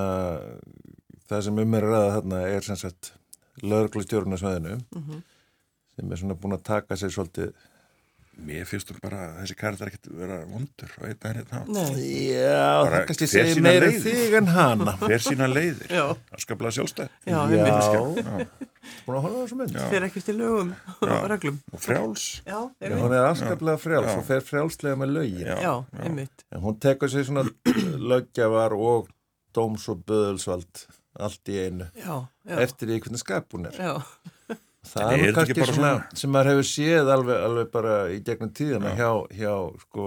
það 1.30 1.44
sem 1.46 1.62
um 1.64 1.76
er 1.78 1.86
ræða 1.88 2.14
þarna 2.18 2.40
er 2.50 2.66
sem 2.66 2.80
sagt 2.80 3.12
lögreglustjórun 3.64 4.36
á 4.36 4.42
sveðinu 4.42 4.78
sem 5.96 6.12
er 6.12 6.22
svona 6.22 6.38
búin 6.40 6.58
að 6.58 6.66
taka 6.72 6.98
sér 7.00 7.14
svolítið 7.14 7.54
mér 8.46 8.66
finnst 8.70 8.90
þú 8.92 8.96
bara 9.04 9.20
að 9.26 9.36
þessi 9.42 9.56
karakter 9.60 9.90
ekkert 9.92 10.10
vera 10.20 10.38
vondur 10.50 10.92
og 11.00 11.06
einn 11.10 11.20
daginn 11.24 11.42
einn 11.44 11.72
nei, 11.76 12.08
Já, 12.30 12.66
það 12.86 13.06
kannski 13.10 13.28
segir 13.32 13.62
meira 13.66 13.90
leiðir. 13.90 14.04
þig 14.06 14.36
en 14.40 14.50
hana. 14.56 14.94
Fer 15.10 15.24
sína 15.26 15.48
leiðir? 15.52 15.92
Já. 15.94 16.06
að 16.36 16.44
skapla 16.46 16.72
sjálfstæð 16.78 17.10
já, 17.30 17.40
Já. 17.54 18.48
búin 19.06 19.18
að 19.20 19.24
horfa 19.26 19.36
á 19.36 19.42
þessu 19.44 19.58
mynd. 19.60 19.76
Fyrir 19.92 20.08
ekki 20.08 20.24
til 20.26 20.38
lögum 20.40 20.72
og 21.04 21.28
reglum. 21.30 21.60
og 21.74 21.84
frjáls. 21.84 22.28
Já, 22.48 22.60
Já, 22.82 22.94
hún 22.96 23.14
er 23.18 23.28
afskaplega 23.28 23.82
frjáls 23.84 24.10
Já. 24.14 24.18
og 24.22 24.26
fer 24.30 24.46
frjálslega 24.48 25.00
með 25.04 25.14
lögin. 25.18 25.46
Já. 25.52 25.58
Já, 25.66 25.74
einmitt. 26.06 26.46
en 26.56 26.64
hún 26.64 26.80
tekur 26.82 27.12
sér 27.12 27.28
svona 27.28 27.46
lögjafar 28.14 28.74
og 28.78 29.10
dóms 29.56 29.86
og 29.92 30.02
böðulsvald 30.10 30.86
allt 31.20 31.52
í 31.52 31.58
einu. 31.68 31.88
Já, 32.00 32.16
já, 32.48 32.58
eftir 32.64 32.94
í 32.96 33.00
hvernig 33.04 33.20
skap 33.22 33.52
hún 33.54 33.68
er. 33.70 33.76
Já, 33.76 33.98
það 34.88 35.14
er 35.14 35.24
er 35.28 35.34
kannski 35.38 35.56
svona 35.60 35.74
svona- 35.76 36.20
sem 36.22 36.32
maður 36.34 36.52
hefur 36.54 36.68
séð 36.70 37.12
alveg, 37.16 37.42
alveg 37.50 37.72
bara 37.74 37.96
í 38.14 38.20
gegnum 38.26 38.52
tíðina 38.56 38.94
hjá, 38.98 39.10
hjá 39.36 39.54
sko 39.84 40.06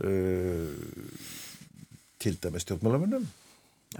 uh, 0.00 0.74
til 2.22 2.36
dæmi 2.42 2.60
stjórnmálamennum 2.62 3.24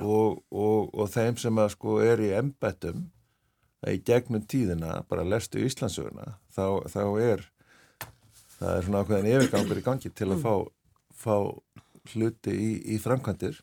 og, 0.00 0.42
og, 0.52 0.92
og 0.94 1.10
þeim 1.12 1.36
sem 1.40 1.58
að 1.60 1.72
sko 1.74 1.98
er 2.04 2.22
í 2.24 2.30
embættum 2.38 3.08
að 3.82 3.96
í 3.98 4.02
gegnum 4.06 4.44
tíðina 4.48 5.00
bara 5.10 5.24
lestu 5.26 5.60
Íslandsöguna 5.66 6.36
þá, 6.54 6.64
þá 6.92 7.02
er 7.24 7.42
það 8.60 8.76
er 8.76 8.86
svona 8.86 9.02
ákveðin 9.02 9.32
yfirgangur 9.34 9.80
í 9.80 9.84
gangi 9.88 10.12
til 10.14 10.30
að 10.30 10.44
fá, 10.44 10.54
fá 11.18 11.34
hluti 12.12 12.52
í, 12.54 12.70
í 12.94 12.96
framkvæmdir. 13.02 13.58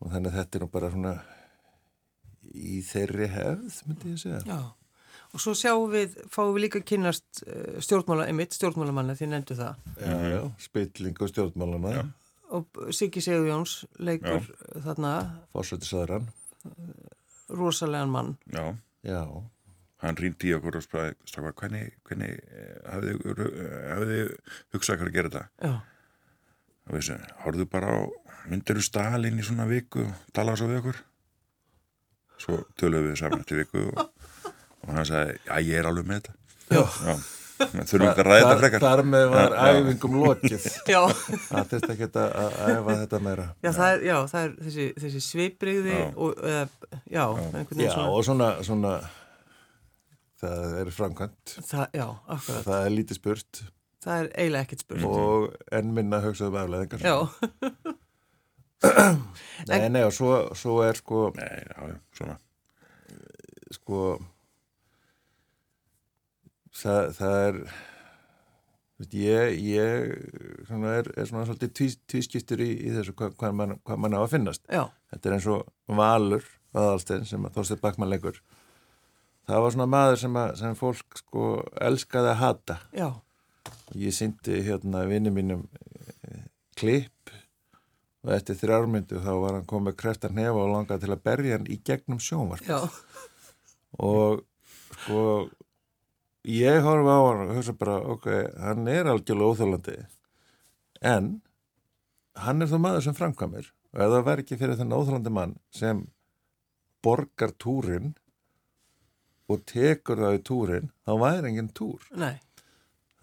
Og 0.00 0.10
þannig 0.12 0.32
að 0.32 0.38
þetta 0.38 0.58
er 0.58 0.64
nú 0.64 0.68
bara 0.72 0.90
svona 0.92 1.12
í 2.54 2.80
þeirri 2.86 3.28
hefð, 3.34 3.78
myndi 3.88 4.14
ég 4.14 4.20
segja. 4.22 4.40
já. 4.48 4.58
Og 5.34 5.42
svo 5.42 5.50
sjáum 5.58 5.88
við, 5.90 6.12
fáum 6.30 6.52
við 6.54 6.68
líka 6.68 6.80
kynast 6.86 7.40
uh, 7.42 7.80
stjórnmála, 7.82 8.28
einmitt, 8.30 8.54
stjórnmálamanna, 8.54 9.16
því 9.18 9.26
nefndu 9.32 9.56
það. 9.58 9.80
Já, 9.98 10.14
já, 10.30 10.40
spilling 10.62 11.18
og 11.26 11.32
stjórnmálana, 11.32 11.94
Já. 11.96 12.04
Og 12.54 12.78
Siggi 12.94 13.18
Sigurjóns 13.24 13.72
leikur 13.98 14.44
þarna 14.84 15.14
fórsættisaðurann, 15.56 16.28
rosalegan 17.50 18.12
mann. 18.12 18.36
já, 18.52 18.76
já, 19.02 19.24
hann 20.04 20.16
rýndi 20.20 20.50
í 20.52 20.54
okkur 20.58 20.78
og 20.78 20.84
spræði 20.84 21.16
strákar, 21.26 21.54
hvernig, 21.58 21.96
hvernig 22.06 22.36
eh, 22.52 22.76
hafið 22.92 23.24
þið 23.24 23.42
hafið 23.90 24.12
þið 24.12 24.30
hugsað 24.76 25.00
hvað 25.00 25.08
að 25.10 25.16
gera 25.16 25.32
þetta 25.32 25.44
Já, 25.66 25.74
og 26.84 26.94
þessu, 26.98 27.18
horfðu 27.44 27.66
bara 27.74 27.90
á 27.90 27.98
myndiru 28.52 28.84
Stalin 28.84 29.40
í 29.40 29.46
svona 29.48 29.66
viku 29.70 30.04
og 30.04 30.14
talaðu 30.36 30.62
svo 30.62 30.70
við 30.70 30.80
okkur 30.82 31.02
svo 32.42 32.58
töluðum 32.80 33.10
við 33.12 33.20
saman 33.22 33.40
eftir 33.44 33.62
viku 33.62 33.84
og, 33.92 34.04
og 34.84 34.92
hann 34.96 35.06
sagði, 35.08 35.38
já 35.46 35.56
ég 35.68 35.78
er 35.80 35.88
alveg 35.90 36.06
með 36.10 36.20
þetta 36.20 36.40
Já. 36.74 37.16
Við 37.54 37.84
þurfum 37.86 38.08
ekki 38.10 38.22
að 38.24 38.26
ræða 38.26 38.38
þetta 38.44 38.54
frekar 38.60 38.82
Þar 38.82 39.00
með 39.06 39.24
var 39.30 39.52
Já, 39.54 39.66
já. 39.68 39.74
æfingum 39.78 40.14
lokið. 40.18 40.64
já, 40.94 41.00
Það 41.44 41.68
þurfti 41.70 41.92
ekki 41.94 42.06
að 42.08 42.16
að 42.40 42.56
æfa 42.74 42.96
þetta 43.04 43.20
meira. 43.22 43.44
já, 43.62 43.68
það 43.76 43.90
er, 43.92 44.00
já, 44.08 44.16
það 44.32 44.46
er 44.48 44.54
þessi, 44.64 44.86
þessi 45.04 45.20
svipriði 45.28 45.94
Já. 45.94 46.08
og, 46.16 46.40
eða, 46.50 46.64
já, 47.14 47.22
Já, 47.22 47.92
svona, 47.94 48.08
og 48.10 48.26
svona, 48.26 48.48
svona, 48.66 48.94
það 50.42 50.74
er 50.82 50.90
framkvæmt, 50.98 51.54
það, 51.70 51.84
já, 52.00 52.06
akkurat, 52.34 52.66
það 52.66 52.88
er 52.88 52.94
lítið 52.98 53.20
spurt 53.20 53.62
það 54.04 54.18
er 54.18 54.26
eiginlega 54.34 54.66
ekkert 54.66 54.82
spurt. 54.84 55.04
og 55.08 55.76
enn 55.78 55.94
minna 55.96 56.18
hugsaðum 56.20 56.58
afleðingar. 56.60 57.06
Já, 57.06 57.16
Nei, 59.68 59.88
nei, 59.88 60.02
og 60.04 60.12
svo, 60.12 60.30
svo 60.58 60.80
er 60.84 60.98
sko, 60.98 61.28
Nei, 61.38 61.62
já, 61.64 61.96
svona. 62.18 62.38
Sko 63.72 64.00
það, 66.74 67.12
það 67.18 67.36
er 67.44 67.60
ég, 69.14 69.54
ég 69.64 70.66
svona 70.68 70.98
er, 70.98 71.08
er 71.16 71.30
svona 71.30 71.46
svolítið 71.48 71.72
tvís, 71.78 71.96
tvískiptur 72.10 72.64
í, 72.64 72.70
í 72.88 72.92
þessu 72.96 73.14
hvað, 73.16 73.38
hvað, 73.40 73.56
mann, 73.60 73.78
hvað 73.86 74.02
mann 74.04 74.18
á 74.18 74.20
að 74.20 74.34
finnast. 74.34 74.66
Já, 74.68 74.84
þetta 75.14 75.30
er 75.30 75.38
eins 75.38 75.48
og 75.54 75.96
Valur 76.02 76.50
aðalstein 76.74 77.26
sem 77.28 77.46
að 77.46 77.56
Þorstein 77.58 77.82
Bakmann 77.82 78.10
leikur 78.10 78.42
það 79.48 79.64
var 79.64 79.74
svona 79.74 79.90
maður 79.90 80.20
sem, 80.22 80.38
að, 80.40 80.54
sem 80.60 80.78
fólk 80.78 81.20
sko 81.20 81.48
elskaði 81.88 82.32
að 82.32 82.40
hata. 82.40 82.78
Já, 82.96 83.08
ég 84.00 84.16
syndi 84.16 84.62
hérna 84.66 85.04
vinni 85.08 85.32
mínum 85.34 85.66
eh, 86.28 86.46
klipp 86.78 87.23
og 88.24 88.32
eftir 88.32 88.58
þrjármyndu 88.60 89.20
þá 89.20 89.32
var 89.42 89.58
hann 89.58 89.68
komið 89.68 89.98
kreftar 90.00 90.32
nefa 90.34 90.64
og 90.64 90.72
langað 90.72 91.04
til 91.04 91.12
að 91.12 91.24
berja 91.28 91.58
hann 91.58 91.68
í 91.68 91.78
gegnum 91.84 92.22
sjónvarp 92.24 92.72
og 94.00 94.44
sko 95.04 95.22
ég 96.48 96.80
horfa 96.84 97.16
á 97.16 97.22
hann 97.28 97.46
og 97.46 97.56
hugsa 97.58 97.76
bara 97.76 98.00
ok, 98.14 98.28
hann 98.60 98.88
er 98.88 99.12
algjörlega 99.12 99.52
óþjólandi 99.52 99.98
en 101.04 101.30
hann 102.44 102.64
er 102.64 102.70
þó 102.70 102.78
maður 102.80 103.06
sem 103.06 103.16
framkvæmir. 103.16 103.70
Og 103.94 104.02
ef 104.02 104.12
það 104.12 104.26
væri 104.26 104.44
ekki 104.44 104.58
fyrir 104.58 104.78
þennan 104.80 104.98
óþjólandi 104.98 105.32
mann 105.34 105.56
sem 105.74 106.02
borgar 107.04 107.52
túrin 107.60 108.14
og 109.50 109.62
tekur 109.68 110.22
það 110.24 110.38
í 110.38 110.42
túrin 110.48 110.90
þá 111.04 111.12
væri 111.20 111.52
enginn 111.52 111.70
túr. 111.76 112.02
Nei, 112.16 112.40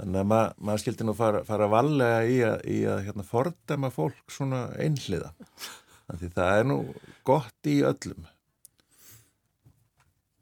þannig 0.01 0.19
að 0.23 0.27
ma 0.33 0.41
maður 0.59 0.83
skildi 0.83 1.07
nú 1.07 1.15
fara, 1.17 1.43
fara 1.47 1.69
valega 1.71 2.19
í 2.27 2.37
að, 2.47 2.59
í 2.67 2.81
að 2.89 3.01
hérna, 3.07 3.25
fordæma 3.27 3.89
fólk 3.95 4.33
svona 4.33 4.65
einhliða 4.81 5.31
Af 6.11 6.19
því 6.19 6.27
það 6.35 6.57
er 6.59 6.65
nú 6.67 6.77
gott 7.27 7.69
í 7.71 7.77
öllum 7.87 8.25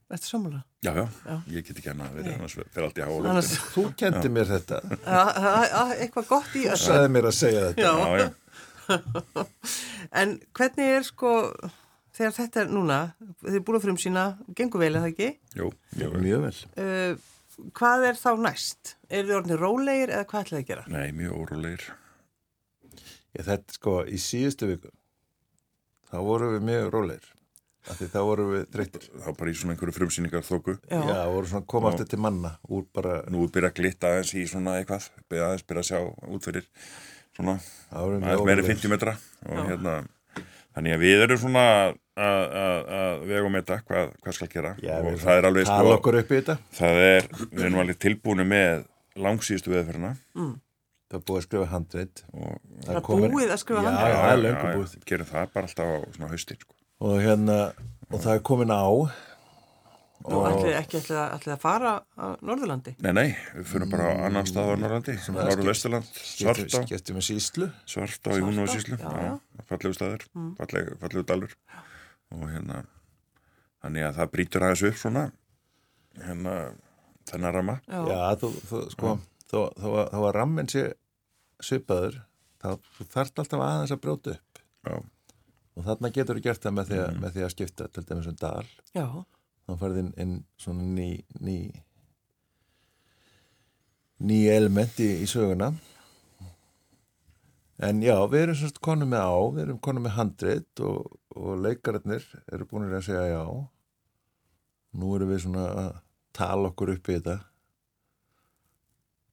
þetta 0.10 0.18
er 0.26 0.30
sammála. 0.32 0.60
Já, 0.82 0.90
já, 0.96 1.04
Já. 1.28 1.36
ég 1.54 1.66
get 1.68 1.78
ekki 1.82 1.92
hann 1.92 2.00
að 2.06 2.14
vera 2.18 2.32
annars 2.38 2.56
fyrir 2.58 2.86
allt 2.88 3.02
háa 3.04 3.18
Annars, 3.30 3.50
þú 3.76 3.84
kendi 4.00 4.32
mér 4.34 4.48
þetta 4.50 4.80
Já, 5.04 5.20
það 5.36 5.92
er 5.92 6.04
eitthvað 6.06 6.30
gott 6.32 6.56
í 6.56 6.64
þú 6.64 6.72
öllu. 6.72 6.82
sagði 6.86 7.12
mér 7.14 7.28
að 7.30 7.36
segja 7.38 7.66
þetta 7.68 7.84
Já, 7.84 7.94
Já, 8.00 8.24
já, 8.24 8.30
en 10.24 10.32
hvernig 10.58 10.94
er 10.96 11.06
sko, 11.06 11.34
þegar 12.18 12.34
þetta 12.40 12.64
er 12.64 12.72
núna, 12.74 13.00
þið 13.44 13.60
er 13.60 13.66
búin 13.68 13.78
að 13.78 13.86
frum 13.86 14.00
sína, 14.02 14.24
gengur 14.58 14.82
vel, 14.82 14.94
er 14.96 15.04
það 15.04 15.12
ekki? 15.12 15.30
jú. 15.60 15.70
mjög 16.00 16.48
vel 16.48 16.56
Uh, 16.80 17.70
hvað 17.78 18.08
er 18.10 18.18
þá 18.24 18.30
næst? 18.48 18.96
Eru 19.10 19.28
þið 19.30 19.36
orðinir 19.40 19.62
rólegir 19.64 20.14
eða 20.16 20.28
hvað 20.30 20.46
ætlaði 20.46 20.64
að 20.64 20.70
gera? 20.70 20.86
Nei, 20.94 21.10
mjög 21.18 21.36
órólegir. 21.44 21.84
Ég 23.38 23.46
þetta 23.46 23.76
sko, 23.78 23.98
í 24.10 24.18
síðustu 24.22 24.70
viku 24.70 24.90
þá 26.10 26.18
vorum 26.26 26.56
við 26.56 26.64
mjög 26.66 26.88
rólegir 26.96 27.28
af 27.90 28.00
því 28.00 28.08
þá 28.12 28.18
vorum 28.28 28.50
við 28.56 28.64
þreyttir 28.74 29.04
Þá 29.24 29.28
bara 29.40 29.52
í 29.52 29.54
svona 29.58 29.74
einhverju 29.76 29.96
frumsýningar 29.96 30.44
þóku. 30.46 30.74
Já, 30.90 31.00
Já, 31.00 31.20
vorum 31.32 31.50
svona 31.52 31.68
koma 31.70 31.92
aftur 31.94 32.10
til 32.10 32.20
manna 32.22 32.52
úr 32.70 32.84
bara, 32.94 33.20
Nú 33.32 33.46
er 33.46 33.54
byrjað 33.56 33.72
að 33.72 33.78
glitta 33.80 34.12
aðeins 34.14 34.34
í 34.36 34.44
svona 34.50 34.76
eitthvað, 34.82 35.08
byrjað 35.32 35.48
aðeins 35.52 35.66
byrjað 35.70 35.86
að 35.86 35.90
sjá 35.90 36.34
út 36.36 36.50
fyrir 36.50 36.68
svona 37.38 37.56
þá 37.62 37.96
vorum 38.02 38.20
við 38.20 38.30
aðeins 38.34 38.46
meiri 38.50 38.64
órólegir. 38.66 38.72
50 38.76 38.94
metra 38.96 39.16
og 39.46 39.56
Já. 39.62 39.64
hérna, 39.70 39.96
þannig 40.76 40.98
að 40.98 41.04
við 41.06 41.24
erum 41.28 41.42
svona 41.46 41.66
að, 41.70 41.98
að, 42.20 42.94
að 43.00 43.26
vega 43.32 43.46
og 43.48 43.54
meta 43.56 43.80
hvað, 43.88 44.14
hvað 44.26 44.38
skal 44.40 44.50
gera 44.58 44.74
Já, 44.84 44.96
og 45.00 45.20
það 45.24 45.40
er 45.40 45.50
alveg 45.54 45.70
Tala 45.70 45.86
sko, 45.86 45.98
okkur 46.02 46.20
upp 46.24 46.34
í 46.34 46.40
þetta 46.42 46.58
það 46.82 47.04
er, 47.08 47.30
við 47.54 47.64
erum 47.70 47.82
alveg 47.86 48.02
tilbúinu 48.06 48.46
með 48.50 48.84
langsíðustu 49.26 49.72
veðferðina 49.76 50.16
Það 51.10 51.18
er 51.18 51.24
búið 51.26 51.40
að 51.40 51.46
skrifa 51.48 51.68
handreit 51.72 52.20
og 52.30 52.58
það 52.86 52.98
er 53.00 53.32
búið 53.34 53.54
að 53.56 53.62
skrifa 53.64 53.80
Já, 53.82 53.88
handrit. 53.90 54.12
já, 54.14 54.18
það 54.20 54.34
er 54.36 54.42
löngu 54.44 54.74
búið. 54.78 54.92
gerum 55.10 55.30
það 55.32 55.48
bara 55.56 55.70
alltaf 55.70 55.90
á 55.90 55.98
svona 56.14 56.28
haustin 56.30 56.60
sko. 56.62 56.76
og 57.00 57.16
hérna, 57.24 57.56
og 58.12 58.20
það 58.22 58.34
er 58.36 58.44
komin 58.50 58.70
á. 58.76 58.86
Nú 60.20 60.42
ætlið 60.44 60.74
ekki 60.76 60.98
ætlið 61.00 61.18
að, 61.18 61.30
ætlið 61.38 61.54
að 61.56 61.62
fara 61.64 61.92
á 62.20 62.26
Norðurlandi. 62.44 62.92
Nei, 63.06 63.12
nei, 63.16 63.28
við 63.56 63.68
fyrir 63.72 63.90
bara 63.90 64.10
á 64.12 64.14
annan 64.28 64.46
stað 64.50 64.70
á 64.70 64.76
Norrlandi, 64.84 65.16
Norður 65.32 65.70
Vesturland, 65.72 66.10
Svartá. 66.20 66.82
skiptum 66.84 67.16
við 67.22 67.26
síslu 67.30 67.70
Svartá 67.88 68.34
í 68.36 68.42
hún 68.44 68.60
og 68.60 68.68
síslu 68.70 68.98
já, 69.00 69.14
já, 69.16 69.32
fallegu 69.72 69.96
staður, 69.96 70.26
fallegu, 70.60 70.98
fallegu 71.00 71.24
dalur. 71.32 71.56
Og 72.36 72.44
hérna 72.52 72.84
þannig 73.82 74.10
að 74.10 74.20
það 74.20 74.32
brýtur 74.36 74.68
aðeins 74.68 74.86
upp 74.92 75.00
svona. 75.00 75.24
Hérna 76.20 76.58
þennan 77.32 77.56
rama 77.56 77.76
Já, 77.88 78.00
Já, 78.10 78.20
þú, 78.42 78.50
þú, 78.70 78.82
sko, 78.96 79.14
þó, 79.50 79.60
þó, 79.82 79.88
að- 80.04 80.10
þó 80.14 80.20
að 80.30 80.34
rammin 80.40 80.70
sé 80.72 80.84
svipaður 81.70 82.20
þá 82.60 82.70
þú 82.98 83.08
þarft 83.16 83.42
alltaf 83.44 83.64
aðeins 83.66 83.94
að 83.96 84.02
brjóta 84.06 84.36
upp. 84.38 84.62
Já, 84.90 84.96
og 85.80 85.86
þarna 85.88 86.12
getur 86.16 86.40
þú 86.40 86.44
gert 86.50 86.64
það 86.66 86.76
með 86.80 86.90
því, 86.92 86.98
að, 87.06 87.20
með 87.24 87.36
því 87.38 87.44
að 87.48 87.54
skipta 87.56 87.88
til 87.96 88.04
dæmis 88.10 88.28
um 88.32 88.40
dal. 88.42 88.66
Já, 88.96 89.06
þá 89.70 89.74
farið 89.84 90.02
inn, 90.04 90.12
inn 90.26 90.34
svona 90.60 90.88
ný 90.98 91.10
ný 91.40 91.58
ný 94.20 94.40
element 94.52 95.00
í, 95.00 95.10
í 95.24 95.28
söguna. 95.32 95.72
En 97.80 98.02
já, 98.04 98.18
við 98.28 98.42
erum 98.44 98.58
svona 98.60 98.82
konum 98.84 99.14
með 99.14 99.24
á 99.24 99.36
við 99.56 99.62
erum 99.64 99.78
konum 99.88 100.04
með 100.04 100.16
handrit 100.18 100.82
og, 100.84 101.14
og 101.32 101.54
leikararnir 101.64 102.26
eru 102.52 102.68
búin 102.68 102.90
að 102.92 103.06
segja 103.08 103.30
já. 103.32 103.44
Nú 105.00 105.14
erum 105.16 105.32
við 105.32 105.46
svona 105.46 105.68
að 105.86 105.94
tala 106.34 106.70
okkur 106.72 106.94
upp 106.96 107.10
í 107.10 107.16
þetta 107.18 107.38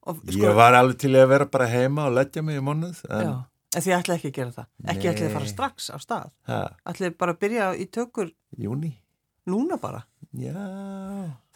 og, 0.06 0.20
Ég 0.30 0.54
var 0.54 0.76
alveg 0.78 0.98
til 1.02 1.12
að 1.18 1.28
vera 1.32 1.46
bara 1.50 1.66
heima 1.70 2.06
og 2.08 2.14
leggja 2.16 2.42
mig 2.46 2.58
í 2.60 2.64
mánuð 2.64 3.00
já. 3.02 3.20
en 3.20 3.44
En 3.76 3.82
þið 3.84 3.92
ætlið 3.96 4.14
ekki 4.16 4.28
að 4.30 4.36
gera 4.36 4.52
það. 4.54 4.66
Ekki 4.92 5.08
ætlið 5.10 5.26
að 5.26 5.32
fara 5.34 5.48
strax 5.50 5.88
á 5.92 5.96
stað. 6.00 6.28
ha, 6.48 6.58
Ætlið 6.88 7.16
bara 7.20 7.32
að 7.34 7.40
byrja 7.42 7.64
í 7.76 7.86
tökur 7.92 8.30
júni 8.56 8.92
núna 9.50 9.76
bara. 9.82 10.04
Já, 10.32 10.54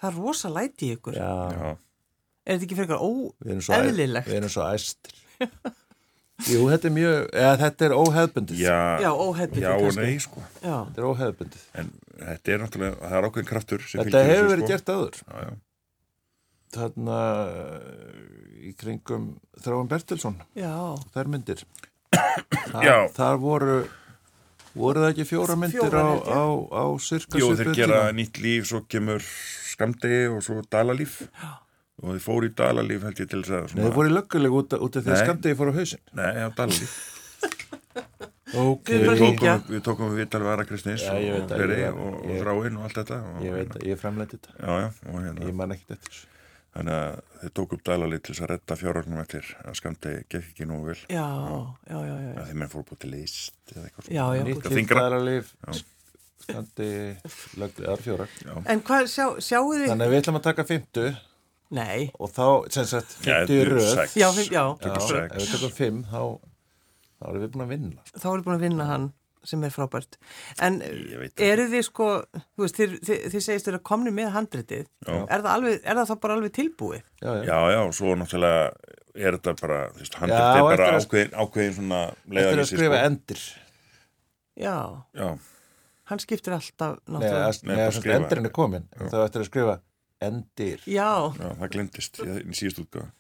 Það 0.01 0.09
er 0.11 0.19
rosa 0.19 0.51
læti 0.53 0.91
í 0.91 0.97
ykkur. 0.99 1.15
já, 1.17 1.77
Er 2.45 2.59
þetta 2.59 2.67
ekki 2.67 2.77
svo, 3.63 3.73
æ- 3.73 3.81
óeðlilegt? 3.81 4.27
við 4.29 4.37
erum 4.41 4.53
svo 4.53 4.67
æstir 4.67 5.15
Jú, 6.49 6.61
þetta 6.71 6.89
er 6.89 6.95
mjög 6.97 7.17
eða 7.43 7.57
þetta 7.61 7.85
er 7.89 7.95
óheðbundið 8.01 8.61
já, 8.63 8.77
Já, 9.05 9.11
óhefnið 9.13 9.65
já 9.67 9.73
og 9.77 9.97
nei 9.99 10.15
sko. 10.25 10.41
Já, 10.63 10.77
Þetta 10.87 11.03
er 11.03 11.09
óheðbundið 11.11 11.65
en 11.83 11.91
þetta 12.21 12.55
er 12.55 12.63
náttúrulega, 12.65 12.97
það 13.03 13.19
er 13.21 13.29
ákveðin 13.29 13.51
kraftur 13.51 13.85
sem 13.91 14.01
Þetta 14.05 14.23
hefur 14.31 14.49
verið 14.55 14.65
sko. 14.65 14.71
gert 14.73 14.93
áður. 14.95 15.21
Já, 15.21 15.45
já. 15.45 15.53
Þarna 16.71 17.21
eh, 17.51 18.69
í 18.71 18.75
kringum 18.79 19.25
Þráin 19.61 19.89
Bertilsson, 19.91 20.37
já, 20.55 20.73
þær 21.17 21.31
myndir. 21.33 21.65
Þar, 22.15 22.85
Já. 22.89 22.97
þar 23.17 23.41
voru 23.43 23.75
voru 24.79 25.03
það 25.03 25.09
ekki 25.13 25.25
fjóra 25.27 25.57
myndir 25.59 25.81
Fjórar, 25.83 26.07
á, 26.07 26.11
ég. 26.15 26.31
á, 26.31 26.45
á 26.79 26.85
sirka 27.03 27.41
Jú, 27.43 27.49
þeir 27.59 27.73
gera 27.75 27.99
tíma? 28.05 28.15
nýtt 28.21 28.39
líf, 28.43 28.69
svo 28.71 28.81
kemur 28.87 29.25
skamdegi 29.71 30.29
og 30.31 30.45
svo 30.47 30.61
dalalíf 30.71 31.17
og 32.01 32.11
þeir 32.15 32.23
fóru 32.25 32.49
í 32.51 32.53
dalalíf 32.57 33.07
held 33.07 33.23
ég 33.23 33.31
til 33.31 33.43
þess 33.45 33.57
að 33.59 33.75
Nei, 33.77 33.85
þeir 33.87 33.97
voru 33.97 34.11
í 34.11 34.15
lögguleg 34.17 34.59
út, 34.61 34.77
út 34.81 34.97
af 35.01 35.05
því 35.07 35.15
að 35.15 35.23
skamdegi 35.25 35.59
fór 35.59 35.71
á 35.71 35.75
hausinn. 35.81 36.05
Nei, 36.17 36.31
já, 36.41 36.47
dalalíf. 36.57 36.95
Ok, 38.51 38.89
Við 38.91 39.21
tókum, 39.21 39.61
við 39.71 39.83
tókum 39.87 40.09
við 40.11 40.25
vital 40.25 40.41
við 40.43 40.49
Ara 40.51 40.65
Kristins 40.67 41.05
Já, 41.05 41.13
ég 41.23 41.37
og, 41.37 41.53
veit 41.55 41.93
og, 41.93 42.01
og, 42.03 42.17
og 42.17 42.33
ég- 42.33 42.41
Þráin 42.43 42.79
og 42.81 42.87
allt 42.89 42.97
þetta 42.99 43.19
og, 43.29 43.37
ég 43.47 43.55
veit 43.55 43.77
ég 43.87 44.01
framleiti 44.01 44.41
þetta. 44.41 44.57
Já, 44.59 44.73
já, 44.83 44.89
og 45.07 45.21
hérna 45.23 45.47
Ég 45.47 45.55
man 45.61 45.75
ekkert 45.77 45.95
eftir. 45.95 46.19
Þannig 46.75 46.97
að 46.97 47.21
þeir 47.43 47.53
tók 47.61 47.77
upp 47.77 47.85
dalalíf 47.87 48.25
til 48.27 48.35
þess 48.35 48.43
að 48.43 48.51
redda 48.53 48.79
fjárögnum 48.81 49.23
eftir 49.23 49.53
að 49.63 49.79
skamdegi 49.79 50.25
gekk 50.35 50.51
ekki 50.51 50.67
nú 50.71 50.81
vel. 50.89 50.99
Já, 51.11 51.29
já, 51.91 51.97
já, 52.11 52.19
þeir 52.51 52.59
menn 52.65 52.73
fóru 52.75 52.89
búið 52.91 53.01
til 53.05 53.13
list 53.15 53.75
eða 53.77 53.87
eitthvað 53.87 54.11
já, 54.11 54.25
já. 54.35 54.43
Eitthvað 54.51 54.77
þyngra. 54.81 55.07
lífdæðarlíf 55.07 55.55
skandi 56.41 56.91
löglegar 57.61 58.01
fjórar 58.03 58.31
En 58.71 58.83
hvað, 58.87 59.09
sjá, 59.13 59.27
sjáu 59.45 59.67
þið? 59.77 59.89
Þannig 59.93 60.07
að 60.07 60.15
við 60.15 60.23
ætlum 60.25 60.39
að 60.41 60.47
taka 60.47 60.67
fymtu 60.67 61.05
Nei, 61.71 62.11
og 62.19 62.33
þá, 62.35 62.47
sem 62.75 62.87
sagt, 62.91 63.13
Já, 63.23 63.41
fymtu 63.45 63.55
í 63.55 63.59
þetta 63.61 63.63
eru 63.63 63.77
röð 63.79 63.91
sex. 63.95 64.17
já, 64.19 64.29
já, 64.43 64.65
Já, 64.83 64.91
ef 64.91 65.37
við 65.39 65.51
tökum 65.55 65.75
fimm 65.77 66.01
þá, 66.11 66.23
þá 67.21 67.25
erum 67.31 67.43
við 67.45 67.53
búin 67.55 67.65
að 67.67 67.73
vinna 67.77 68.07
þá 68.17 68.27
erum 68.33 68.47
búin 68.49 68.57
að 68.57 68.65
vinna 68.67 68.87
hann 68.91 69.09
sem 69.49 69.63
er 69.65 69.73
frábært. 69.73 70.19
En 70.61 70.75
það. 70.83 71.31
eru 71.47 71.65
þið 71.73 71.85
sko, 71.87 72.07
þú 72.37 72.65
veist, 72.67 72.77
þið, 72.77 72.97
þið, 73.09 73.23
þið 73.33 73.45
segist 73.47 73.69
þér 73.71 73.79
að 73.79 73.85
komni 73.89 74.11
með 74.13 74.33
handritið. 74.35 74.89
Er 75.09 75.41
það, 75.41 75.49
alveg, 75.55 75.79
er 75.81 75.97
það 76.01 76.11
þá 76.11 76.17
bara 76.27 76.37
alveg 76.37 76.53
tilbúið? 76.59 77.07
Já, 77.23 77.31
já, 77.47 77.55
Já, 77.73 77.81
svo 77.97 78.17
náttúrulega 78.21 78.67
er 79.17 79.39
þetta 79.39 79.55
bara, 79.63 79.79
þú 79.95 80.03
veist, 80.03 80.19
handrit 80.21 80.43
Já, 80.43 80.51
er 80.59 80.67
bara 80.69 80.91
ákveðin, 80.99 81.33
ákveðin 81.41 81.77
svona 81.79 82.03
Þetta 82.11 82.21
er 82.21 82.37
að 82.37 82.37
leiðalýsi, 82.37 82.77
skrifa 82.77 82.99
sko. 83.01 83.07
endir 83.09 83.47
Já, 84.61 84.77
Já, 85.17 85.29
hann 86.11 86.23
skiptir 86.27 86.57
alltaf, 86.59 86.99
náttúrulega. 87.09 87.51
Nei, 87.71 88.17
endurinn 88.19 88.51
er 88.51 88.55
komin 88.61 88.87
þá 88.99 89.17
ættir 89.25 89.41
að 89.45 89.49
skrifa 89.49 89.79
endir 90.21 90.83
Já, 90.87 91.11
já, 91.39 91.49
það 91.61 91.71
glemdist 91.75 92.21
í, 92.25 92.29
síðust 92.57 92.83
útgáð. 92.85 93.11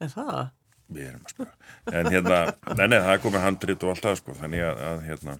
er 0.00 0.12
það? 0.14 0.50
Við 0.88 1.04
erum 1.10 1.24
að 1.28 1.32
spura. 1.34 1.52
En 1.92 2.06
hérna, 2.12 2.36
nei, 2.78 2.86
nei, 2.88 2.98
það 3.04 3.12
er 3.14 3.22
komið 3.26 3.42
handrit 3.44 3.82
og 3.84 3.90
allt 3.92 4.06
það, 4.06 4.14
sko, 4.22 4.36
þannig 4.40 4.62
að, 4.64 4.78
að 4.88 5.02
hérna, 5.08 5.34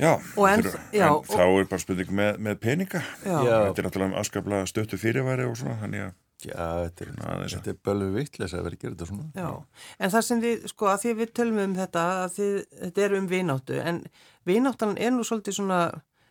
já, 0.00 0.12
Og 0.36 0.46
en- 0.48 0.62
fyrir- 0.62 0.80
já, 0.94 1.08
en 1.08 1.24
þá 1.26 1.42
er 1.60 1.64
bara 1.70 1.78
spurning 1.82 2.10
með, 2.20 2.38
með 2.38 2.58
peninga. 2.62 3.02
Já. 3.24 3.38
Þetta 3.44 3.78
er 3.82 3.86
náttúrulega 3.88 4.20
afskaplega 4.22 4.66
stöttu 4.70 4.98
fyrirværi 4.98 5.44
og 5.50 5.56
svona, 5.56 5.78
þannig 5.82 6.06
að, 6.08 6.12
Já, 6.40 6.56
þetta 6.56 7.02
er, 7.04 7.08
Aðeins. 7.20 7.52
þetta 7.52 7.68
er 7.68 7.76
bölvu 7.84 8.12
vittlis 8.14 8.52
að 8.56 8.62
vera 8.64 8.76
að 8.76 8.80
gera 8.80 8.94
þetta 8.94 9.06
svona 9.10 9.26
Já, 9.36 9.48
en 10.00 10.10
það 10.14 10.22
sem 10.24 10.38
þið, 10.40 10.62
sko, 10.72 10.86
að 10.88 11.02
því 11.02 11.10
við 11.18 11.32
tölum 11.36 11.58
um 11.66 11.74
þetta, 11.76 12.04
að 12.24 12.30
þið, 12.38 12.54
þetta 12.80 13.02
er 13.04 13.14
um 13.18 13.26
vináttu, 13.28 13.80
en 13.90 13.98
vináttan 14.48 14.94
er 14.96 15.10
nú 15.12 15.26
svolítið 15.28 15.58
svona, 15.58 15.80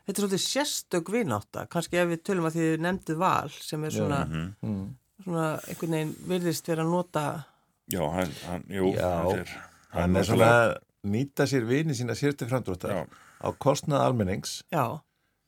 þetta 0.10 0.18
er 0.18 0.24
svolítið 0.26 0.42
sérstök 0.42 1.12
vinátta, 1.14 1.68
kannski 1.70 2.00
ef 2.02 2.10
við 2.10 2.24
tölum 2.26 2.48
að 2.50 2.56
þið 2.58 2.72
nefndið 2.82 3.20
val, 3.22 3.50
sem 3.62 3.84
er 3.86 3.94
svona, 3.94 4.20
mm. 4.26 4.84
svona, 5.24 5.48
einhvern 5.70 5.96
veginn 6.00 6.14
virðist 6.34 6.70
vera 6.72 6.84
að 6.86 6.94
nota, 6.96 7.26
já, 7.94 8.02
hann, 8.18 8.34
hann 8.50 8.66
jú, 8.74 8.90
Já. 8.98 9.10
hann 9.22 9.44
er, 9.44 9.56
Hann 9.94 10.20
er 10.20 10.26
svona 10.28 10.50
að 10.54 10.76
nýta 11.10 11.46
sér 11.50 11.64
vini 11.66 11.96
sína 11.98 12.14
sér 12.18 12.36
til 12.38 12.50
framdráttar 12.50 12.92
Já. 12.94 13.00
á 13.42 13.48
kostnað 13.62 14.04
almennings 14.10 14.60
já, 14.74 14.84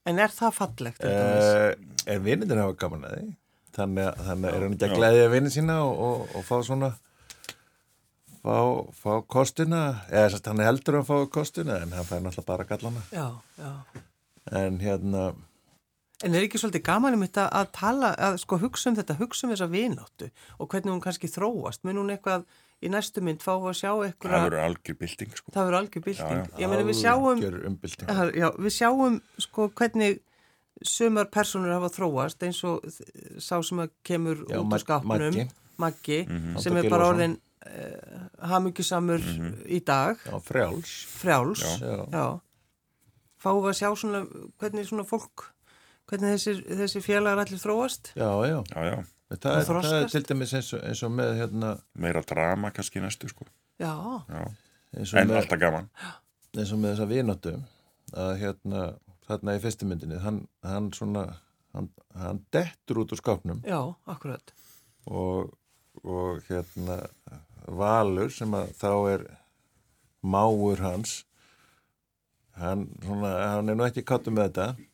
en 0.09 0.21
er 0.23 0.31
það 0.33 0.55
fallegt? 0.57 1.01
til 1.01 1.11
dæmis? 1.11 1.49
uh, 1.51 2.09
Er 2.09 2.23
vinindir 2.25 2.57
hafa 2.61 2.77
gaman 2.85 3.03
að 3.09 3.17
því 3.19 3.27
Þannig, 3.71 4.07
að- 4.09 4.23
þannig 4.27 4.49
er 4.51 4.63
hann 4.65 4.73
ekki 4.75 4.85
að 4.87 4.93
Já. 4.93 4.97
glæðja 4.99 5.27
vini 5.31 5.51
sína 5.53 5.75
og, 5.85 5.99
og, 6.07 6.35
og 6.35 6.43
fá 6.47 6.55
svona 6.65 6.89
fá, 8.41 8.55
fá 8.97 9.11
kostina 9.29 9.81
eða 10.09 10.25
þess 10.31 10.39
að 10.41 10.49
hann 10.51 10.63
heldur 10.65 10.97
að 11.01 11.09
fá 11.11 11.17
kostina 11.37 11.77
en 11.85 11.93
hann 11.95 12.07
fær 12.09 12.23
náttúrulega 12.25 12.49
bara 12.49 12.65
gallana 12.71 13.03
Já, 13.13 13.27
já. 13.61 13.71
En 14.51 14.81
hérna 14.81 15.31
En 16.21 16.35
er 16.37 16.45
ekki 16.45 16.59
svolítið 16.61 16.83
gaman 16.85 17.15
um 17.17 17.23
þetta 17.25 17.47
að 17.57 17.69
tala, 17.73 18.11
að 18.13 18.35
sko 18.43 18.59
hugsa 18.61 18.91
um 18.91 18.97
þetta, 18.99 19.15
hugsa 19.17 19.47
um 19.47 19.53
þessa 19.55 19.67
vináttu 19.71 20.27
og 20.61 20.67
hvernig 20.69 20.93
hún 20.93 21.01
kannski 21.01 21.29
þróast, 21.31 21.81
mun 21.81 21.97
hún 21.97 22.11
eitthvað 22.13 22.45
í 22.81 22.89
næstu 22.93 23.23
mynd 23.25 23.41
fá 23.41 23.55
að 23.55 23.77
sjá 23.79 23.89
það 23.89 24.03
eitthvað, 24.07 24.35
verður 24.45 24.63
algjör 24.67 24.97
bylting, 25.01 25.31
sko. 25.37 25.53
það 25.53 25.67
verður 25.67 25.79
algjör 25.79 26.05
bylting. 26.05 26.43
Já, 26.45 26.59
Ég 26.61 26.71
meina 26.71 26.85
við 26.85 26.99
sjáum, 26.99 27.31
algjör 27.31 27.57
umbylting. 27.69 28.11
Já, 28.37 28.47
við 28.57 28.75
sjáum 28.77 29.17
sko 29.45 29.67
hvernig 29.81 30.21
sumar 30.91 31.29
personur 31.33 31.73
hafa 31.75 31.91
þróast 31.93 32.45
eins 32.45 32.61
og 32.69 32.85
sá 33.41 33.55
sem 33.65 33.81
að 33.83 33.91
kemur 34.07 34.45
Já, 34.45 34.57
út 34.61 34.77
úr 34.77 34.81
skapnum, 34.85 35.25
Maggi. 35.25 35.47
Maggi, 35.81 36.21
sem 36.25 36.77
Halldór 36.77 36.79
er 36.83 36.93
bara 36.93 37.09
orðin 37.11 37.35
uh, 37.65 38.23
hamingjusamur 38.51 39.27
í 39.69 39.81
dag, 39.85 40.21
Já, 40.25 40.37
frjáls. 40.45 40.95
Frjáls, 41.21 41.65
Já. 41.81 42.25
Fáum 43.41 43.61
við 43.63 43.71
að 43.73 43.77
sjá 43.81 43.89
svona, 43.97 44.21
hvernig 44.61 44.87
svona 44.89 45.05
fólk, 45.09 45.47
hvernig 46.11 46.35
þessir, 46.35 46.59
þessir 46.81 47.05
félagar 47.05 47.41
allir 47.45 47.61
þróast? 47.61 48.11
Já, 48.19 48.29
já, 48.45 48.57
Já, 48.75 48.81
já, 48.91 48.97
það 49.31 49.59
er, 49.61 49.69
það 49.71 49.95
er 50.01 50.09
til 50.13 50.23
dæmis 50.29 50.53
eins 50.59 50.71
og, 50.77 50.83
eins 50.85 51.03
og 51.07 51.13
með 51.17 51.31
hérna, 51.39 51.71
meira 52.05 52.21
drama 52.27 52.71
kannski 52.75 53.01
næstu, 53.03 53.29
sko. 53.31 53.47
Já, 53.81 53.93
Já, 54.29 54.43
eins 54.97 55.13
og 55.15 55.21
en 55.23 55.31
með, 55.31 55.39
alltaf 55.41 55.61
gaman. 55.63 55.87
eins 56.57 56.73
og 56.75 56.81
með 56.83 56.93
þessa 56.95 57.09
vináttu 57.09 57.55
að 58.21 58.33
hérna, 58.43 58.83
þarna 59.29 59.55
í 59.57 59.63
fyrstu 59.63 59.87
myndinni 59.87 60.19
hann, 60.21 60.41
hann 60.67 60.91
svona 60.93 61.25
hann, 61.73 61.87
hann 62.19 62.41
dettur 62.51 62.99
út 63.05 63.13
úr 63.15 63.21
skápnum 63.21 63.61
Já, 63.65 63.79
akkurat. 64.11 64.51
og, 65.07 65.53
og 66.03 66.41
hérna 66.49 66.97
Valur 67.71 68.29
sem 68.33 68.51
að 68.57 68.73
þá 68.81 68.89
er 69.13 69.23
máur 70.21 70.81
hans 70.83 71.21
hann, 72.59 72.87
svona, 73.05 73.31
hann 73.55 73.71
er 73.71 73.77
nú 73.77 73.85
ekki 73.87 74.03
káttu 74.07 74.33
með 74.33 74.49
þetta. 74.49 74.87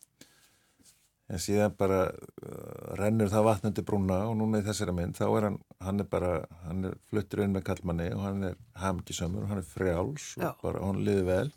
En 1.27 1.41
síðan 1.43 1.73
bara 1.75 2.05
uh, 2.07 2.93
rennur 2.99 3.27
það 3.31 3.47
vatnandi 3.49 3.83
brúna 3.87 4.21
og 4.29 4.37
núna 4.39 4.61
í 4.61 4.67
þessari 4.67 4.93
mynd 4.95 5.17
þá 5.17 5.25
er 5.25 5.47
hann, 5.49 5.57
hann 5.83 5.99
er 5.99 6.07
bara 6.07 6.31
hann 6.63 6.87
er 6.87 6.95
fluttur 7.11 7.43
inn 7.43 7.51
með 7.55 7.65
kallmanni 7.67 8.07
og 8.15 8.21
hann 8.23 8.47
er 8.47 8.55
hamgisamur 8.79 9.43
og 9.43 9.51
hann 9.51 9.59
er 9.59 9.67
frjáls 9.67 10.29
Já. 10.39 10.53
og 10.53 10.63
bara 10.63 10.85
hann 10.85 11.03
liði 11.03 11.27
vel. 11.27 11.51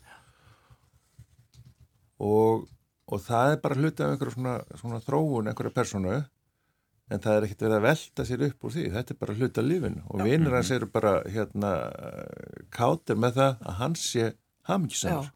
Og, 2.21 2.67
og 3.07 3.23
það 3.23 3.55
er 3.55 3.63
bara 3.63 3.79
hluti 3.79 4.03
af 4.03 4.11
einhverju 4.11 4.35
svona, 4.35 4.59
svona 4.75 5.01
þróun 5.05 5.49
einhverju 5.49 5.73
personu 5.79 6.19
en 7.11 7.23
það 7.23 7.37
er 7.37 7.47
ekkert 7.47 7.65
verið 7.65 7.77
að 7.77 7.87
velta 7.87 8.25
sér 8.27 8.43
upp 8.49 8.67
úr 8.67 8.75
því. 8.75 8.87
Þetta 8.91 9.13
er 9.13 9.19
bara 9.23 9.37
hluti 9.39 9.59
af 9.61 9.67
lífinu. 9.67 10.03
Og 10.11 10.21
vinnir 10.27 10.55
hans 10.55 10.71
eru 10.75 10.87
bara 10.91 11.17
hérna 11.31 11.71
kátir 12.75 13.19
með 13.19 13.39
það 13.39 13.63
að 13.71 13.79
hans 13.85 14.05
sé 14.11 14.33
Já. 15.15 15.31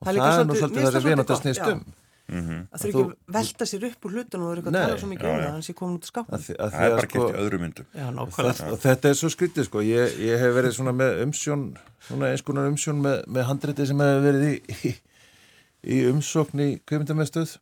Og 0.00 0.06
Það 0.06 0.12
er 0.14 0.20
það 0.20 0.40
er 0.40 0.46
nú 0.48 0.54
svolítið- 0.54 0.76
mér 0.76 0.84
það 0.84 0.90
finnst 0.90 0.92
sem 0.92 1.02
það 1.02 1.10
vinat 1.10 1.26
að 1.26 1.36
svolítið 1.36 1.44
snýst 1.50 1.64
gott, 1.66 1.74
um 1.80 1.98
Það 2.30 2.78
þurfi 2.80 2.90
ekki 2.90 3.02
að 3.02 3.34
velta 3.34 3.66
sér 3.66 3.84
upp 3.90 4.04
úr 4.06 4.12
hlutun 4.14 4.42
og 4.44 4.48
vera 4.50 4.60
eitthvað 4.60 4.76
að 4.78 4.84
tala 4.86 4.98
svo 5.00 5.08
mikið 5.10 5.26
um 5.26 5.34
það, 5.34 5.40
já. 5.42 5.50
hann 5.50 5.64
sé 5.66 5.72
komin 5.74 5.96
út 5.98 6.04
að 6.06 6.44
því, 6.44 6.54
að 6.60 6.70
Það 6.70 6.84
er 6.84 6.90
að 6.90 6.96
bara 7.00 7.08
sko 7.10 7.20
gert 7.24 7.34
í 7.34 7.40
öðru 7.42 7.58
myndum. 7.60 7.86
Já, 7.90 8.04
nákvæmlega. 8.14 8.52
þetta, 8.54 8.68
og 8.70 8.78
þetta 8.84 9.10
er 9.10 9.16
svo 9.18 9.30
skrítið 9.34 9.66
sko. 9.66 9.82
Ég, 9.82 10.14
ég 10.22 10.38
hef 10.44 10.54
verið 10.54 10.76
svona 10.76 10.94
með 10.94 11.22
umsjón 11.24 11.64
svona 12.06 12.30
eins 12.30 12.44
konar 12.46 12.68
umsjón 12.70 13.02
með, 13.02 13.16
með 13.26 13.48
handriti 13.50 13.86
sem 13.90 13.98
hefur 14.04 14.22
verið 14.28 14.46
í, 15.90 15.96
umsókn 16.12 16.62
í 16.62 16.68
kveimindamestöð 16.86 17.56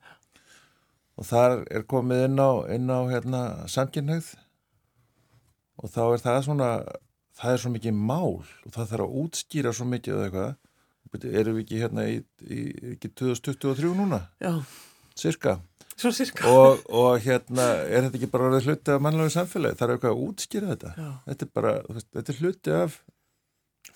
og 1.18 1.24
þar 1.32 1.64
er 1.72 1.82
komið 1.88 2.24
inn 2.28 2.36
á, 2.36 2.50
inn 2.76 2.92
á 2.92 3.00
hérna, 3.08 3.42
samkynhauð 3.72 4.34
og 5.80 5.90
þá 5.96 6.02
er 6.12 6.22
það 6.28 6.40
svona 6.44 6.70
það 7.38 7.52
er 7.54 7.62
svo 7.62 7.72
mikið 7.72 7.94
mál 7.94 8.36
og 8.42 8.72
það 8.74 8.90
þarf 8.92 9.04
að 9.06 9.16
útskýra 9.24 9.72
svo 9.72 9.86
mikið 9.88 10.12
eða 10.18 10.26
eitthvað 10.28 10.56
erum 11.16 11.56
við 11.56 11.64
ekki 11.64 11.80
hérna 11.82 12.04
í, 12.08 12.18
í 12.44 12.60
ekki 12.94 13.10
2023 13.14 13.94
núna, 13.96 14.20
Já, 14.40 14.52
cirka 15.18 15.58
svo 15.98 16.12
sirka. 16.14 16.46
og, 16.46 16.84
og 16.94 17.18
hérna 17.24 17.64
er 17.88 18.04
þetta 18.06 18.16
ekki 18.20 18.30
bara 18.30 18.48
orðið 18.50 18.68
hluti 18.68 18.92
af 18.94 19.00
mannlegu 19.02 19.30
samfélagi, 19.34 19.74
það 19.80 19.88
er 19.88 19.94
eitthvað 19.96 20.12
að 20.14 20.24
útskýra 20.28 20.68
þetta 20.74 20.92
Já. 20.96 21.08
þetta 21.26 21.46
er 21.48 21.50
bara, 21.54 21.72
þetta 22.14 22.32
er 22.34 22.42
hluti 22.42 22.70
af 22.82 22.98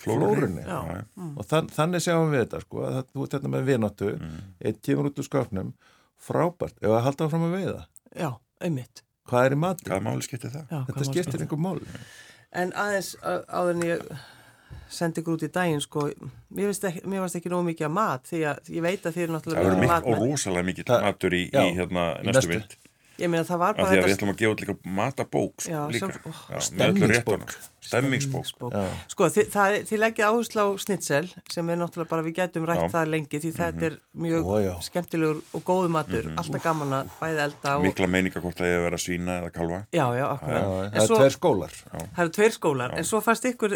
Flórunni. 0.03 0.63
Já. 0.65 0.79
Já. 0.89 1.03
og 1.37 1.45
þann, 1.47 1.69
þannig 1.71 2.03
sjáum 2.03 2.31
við 2.33 2.41
þetta 2.47 2.61
sko, 2.65 2.81
að 2.89 2.95
það, 2.97 3.05
þú 3.13 3.25
ert 3.27 3.35
hérna 3.37 3.51
með 3.53 3.67
vináttu 3.69 4.09
Mm. 4.19 4.39
einn 4.65 4.79
kemur 4.83 5.09
út 5.11 5.19
úr 5.21 5.27
skápnum, 5.29 5.73
frábært 6.19 6.77
ef 6.83 6.91
að 6.91 7.03
halda 7.07 7.27
áfram 7.29 7.45
að 7.47 7.55
veiða, 7.59 7.83
Já, 8.17 8.31
einmitt. 8.61 9.03
hvað 9.29 9.47
er 9.47 9.53
í 9.53 9.59
matinn? 9.63 9.93
Hvaða 9.93 10.03
máli 10.09 10.23
skiptir 10.27 10.51
það? 10.51 10.65
Já, 10.73 10.81
Þetta 10.89 11.05
skiptir 11.11 11.41
einhver 11.45 11.59
mál 11.59 11.81
En 12.53 12.73
aðeins 12.73 13.15
á- 13.23 13.45
áður 13.49 13.71
en 13.77 13.83
ég 13.83 14.03
sendi 14.93 15.21
ykkur 15.23 15.35
út 15.39 15.43
í 15.47 15.51
daginn, 15.53 15.81
sko, 15.81 16.07
mér 16.55 16.69
finnst 16.71 16.85
ekki, 16.91 17.03
ekki 17.41 17.53
nóg 17.53 17.65
mikið 17.71 17.87
að 17.89 17.95
mat, 17.97 18.27
því 18.31 18.41
að 18.53 18.71
ég 18.77 18.83
veit 18.85 19.03
að 19.09 19.15
þið 19.17 19.23
eru 19.25 19.33
Það 19.33 19.37
náttúrulega 19.39 19.65
mikið 19.65 19.81
mikið 19.83 19.93
og 19.93 19.93
matmenn. 20.13 20.31
rosalega 20.33 20.69
mikið 20.71 20.85
Það- 20.93 21.05
matur 21.09 21.33
í, 21.39 21.43
í 21.53 21.67
hérna 21.79 22.05
næstu 22.23 22.33
næstu. 22.37 22.49
mynd. 22.53 22.77
Ég 23.21 23.29
meina 23.29 23.45
það 23.45 23.59
var 23.63 23.75
bara 23.77 23.89
því 23.89 23.93
að 23.93 23.99
við 23.99 24.09
þetta 24.09 24.17
ætlum 24.17 24.33
að 24.33 24.39
gefa 24.41 24.53
út 24.55 24.63
líka 24.63 24.75
matabók 24.99 25.67
Já, 25.69 25.81
líka. 25.93 26.07
sjálf- 26.07 26.25
ó, 26.25 26.33
Já. 26.53 26.59
Stemmingsbók. 26.63 27.53
Stemmingsbók. 27.83 28.73
Já. 28.73 28.87
Sko, 29.11 29.27
þið, 29.35 29.47
það, 29.53 29.77
þið 29.91 29.99
leggja 30.03 30.29
áherslu 30.31 30.61
á 30.63 30.67
snitsel 30.79 31.27
sem 31.51 31.71
er 31.73 31.77
náttúrulega 31.81 32.09
bara, 32.13 32.23
við 32.23 32.35
gætum 32.39 32.65
rætt 32.69 32.79
Já. 32.79 32.87
Mhm. 32.87 32.93
það 32.95 33.07
lengi 33.13 33.37
því 33.43 33.51
þetta 33.59 33.83
er 33.89 33.95
mjög 34.17 34.43
Ó, 34.47 34.81
skemmtilegur 34.87 35.39
og 35.53 35.63
góðu 35.67 35.89
matur, 35.93 36.25
alltaf 36.39 36.63
gaman 36.63 36.93
að 36.93 37.05
bæða 37.21 37.43
elda 37.49 37.71
og... 37.77 37.83
Mikla 37.83 38.07
meininga 38.07 38.41
hvort 38.41 38.57
það 38.57 38.67
er 38.71 38.79
að 38.79 38.85
vera 38.87 38.99
svína 39.03 39.33
eða 39.43 39.51
kalva. 39.53 39.79
Já, 39.93 40.07
já, 40.17 40.27
akkurat. 40.31 40.63
það 40.93 41.03
er 41.03 41.09
tveir 41.13 41.35
skólar 41.37 41.73
Það 41.93 42.23
eru 42.23 42.33
tveir 42.39 42.53
skólar, 42.57 42.91
en 42.97 43.05
svo 43.05 43.21
fannst 43.21 43.45
ykkur, 43.51 43.71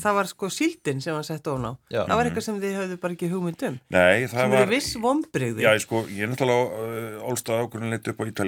það 0.00 0.12
var 0.20 0.26
sko 0.26 0.46
síldin 0.50 1.00
sem 1.00 1.14
var 1.14 1.22
sett 1.24 1.46
ofan 1.46 1.64
á. 1.70 1.72
Já. 1.90 2.02
Það 2.04 2.16
var 2.16 2.24
eitthvað 2.30 2.46
sem 2.50 2.60
þið 2.60 2.74
höfðu 2.80 2.96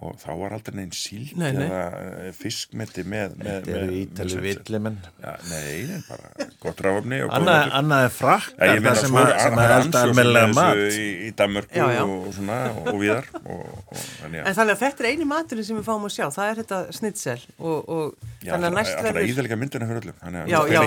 og 0.00 0.14
þá 0.16 0.28
var 0.40 0.54
aldrei 0.56 0.74
neinn 0.78 0.92
síld 0.96 1.34
Nei, 1.36 1.50
nei. 1.52 1.66
eða 1.66 1.80
uh, 2.00 2.28
fiskmeti 2.36 3.02
með, 3.04 3.34
með, 3.36 3.48
Þetta 3.50 3.72
eru 3.76 3.86
með- 3.90 3.98
ítali 4.00 4.34
með- 4.36 4.44
villimenn 4.46 4.96
Já, 5.20 5.32
nei, 5.50 5.74
nei, 5.90 5.98
bara 6.08 6.46
gott 6.64 6.80
ráfni 6.86 7.18
Annað 7.28 8.04
er 8.06 8.14
frakkar 8.14 8.72
meina, 8.72 8.94
það 8.94 9.00
sem 9.02 9.18
að, 9.20 9.28
er 9.30 9.40
sem 9.44 9.58
að 9.60 9.74
elda 9.76 10.02
almennilega 10.06 10.50
mat. 10.56 10.80
í, 10.80 11.08
í 11.26 11.30
Danmörku 11.40 11.76
Já, 11.76 11.84
já. 11.92 12.02
og 12.06 12.30
svona 12.38 12.58
og, 12.72 12.90
viðar 13.02 13.28
og, 13.42 13.60
og 13.60 14.00
þannig 14.22 14.40
En 14.40 14.56
þannig 14.60 14.74
að 14.76 14.82
þetta 14.86 15.04
er 15.04 15.10
eini 15.12 15.28
maturinn 15.34 15.68
sem 15.68 15.76
við 15.80 15.86
fáum 15.90 16.08
að 16.08 16.14
sjá, 16.16 16.26
það 16.38 16.46
er 16.54 16.60
þetta 16.62 16.78
snitsel 17.00 17.38
og, 17.58 17.78
og 17.84 18.06
Já, 18.40 18.54
þannig 18.54 18.68
að 18.70 18.76
næst 18.80 18.94
það 18.96 19.00
er 19.00 19.18
verður... 19.18 19.30
íðalega 19.34 19.60
myndina 19.60 19.90
fyrir 19.90 20.00
öllum 20.00 20.16
Já, 20.48 20.58
já, 20.70 20.80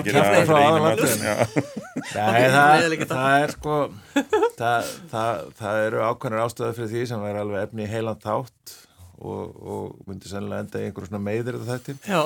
Ok, 2.04 2.39
það, 2.54 3.04
það 3.10 3.36
er 3.43 3.52
sko 3.54 3.76
það, 4.58 4.89
það, 5.12 5.43
það 5.60 5.80
eru 5.88 6.02
ákveðnar 6.08 6.43
ástöðu 6.47 6.76
fyrir 6.78 6.91
því 6.93 7.04
sem 7.12 7.23
væri 7.23 7.41
alveg 7.43 7.67
efni 7.67 7.86
í 7.86 7.91
heilan 7.91 8.19
þátt 8.23 8.73
og, 9.19 9.62
og 9.62 10.10
myndi 10.10 10.32
sennilega 10.32 10.65
enda 10.65 10.82
í 10.82 10.89
einhverjum 10.89 11.12
svona 11.12 11.23
meiðir 11.28 11.60
þetta 11.60 11.78
þætti 11.78 12.13
Já, 12.13 12.21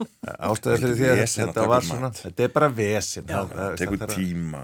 ástæði 0.50 0.78
fyrir 0.84 0.96
því 0.96 1.08
að 1.10 1.20
þetta 1.34 1.66
var 1.66 1.74
mat. 1.74 1.88
svona 1.88 2.10
þetta 2.16 2.46
er 2.46 2.54
bara 2.54 2.70
vesin 2.78 3.26
það, 3.28 3.52
það, 3.52 3.76
tekur 3.80 4.00
það, 4.00 4.06
það, 4.06 4.16
tíma 4.16 4.62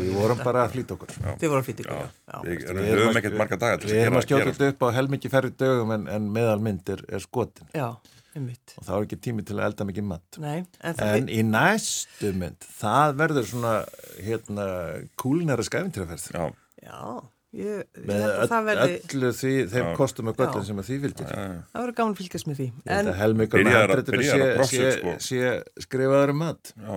við 0.00 0.14
vorum 0.14 0.40
bara 0.40 0.62
það. 0.62 0.64
að 0.64 0.74
flýta 0.76 0.96
okkur. 0.96 1.14
Þið 1.42 1.52
voru 1.52 1.60
að 1.60 1.68
flýta 1.68 1.84
já. 1.84 2.00
við 2.46 2.64
Við 2.64 2.72
höfum 2.72 2.96
erum 2.96 3.20
ekkert 3.20 3.38
marga 3.42 3.60
daga 3.66 3.82
til 3.82 3.92
við 3.92 4.02
erum 4.04 4.18
að 4.20 4.26
skjóta 4.28 4.48
þetta 4.50 4.72
upp 4.72 4.84
á 4.84 4.88
helmikið 4.98 5.34
færri 5.34 5.54
dögum 5.64 5.94
en, 5.98 6.08
en 6.14 6.28
meðalmynd 6.38 6.92
er, 6.94 7.04
er 7.18 7.24
skotin. 7.24 7.68
Já, 7.74 7.88
einmitt. 8.34 8.74
og 8.78 8.88
þá 8.88 8.92
er 8.96 9.06
ekki 9.08 9.20
tími 9.28 9.44
til 9.46 9.58
að 9.58 9.66
elda 9.68 9.88
mikið 9.90 10.08
mat. 10.14 10.40
Nei, 10.42 10.56
en 10.80 10.98
það... 10.98 11.28
í 11.28 11.44
næstu 11.50 12.32
mynd 12.38 12.68
það 12.80 13.16
verður 13.20 13.48
svona 13.50 13.76
hérna 14.22 14.68
kúlinæra 15.20 15.66
skæfintýraferð 15.66 16.30
Já, 16.34 16.44
Já, 16.84 17.02
ég, 17.54 17.88
með 18.08 18.24
það 18.50 18.68
verði... 18.68 18.96
öllu 18.98 19.30
því, 19.38 19.52
þeim 19.72 19.88
Já. 19.88 19.90
kostum 19.98 20.30
og 20.30 20.38
göllum 20.38 20.62
Já. 20.64 20.68
sem 20.68 20.82
að 20.82 20.88
því 20.88 20.98
já. 21.04 21.26
Það 21.72 21.80
verður 21.80 21.96
gaman 22.00 22.14
að 22.14 22.20
fylgjast 22.20 22.48
með 22.50 22.60
því. 22.60 22.68
En 22.84 23.10
að 23.10 23.18
helmingur 23.20 23.64
með 23.64 23.78
að 23.80 24.22
sé, 24.28 24.48
sé, 24.70 24.92
sko. 24.98 25.14
sé 25.22 25.84
skrifaður 25.86 26.34
um 26.34 26.40
mat 26.42 26.72
já. 26.74 26.94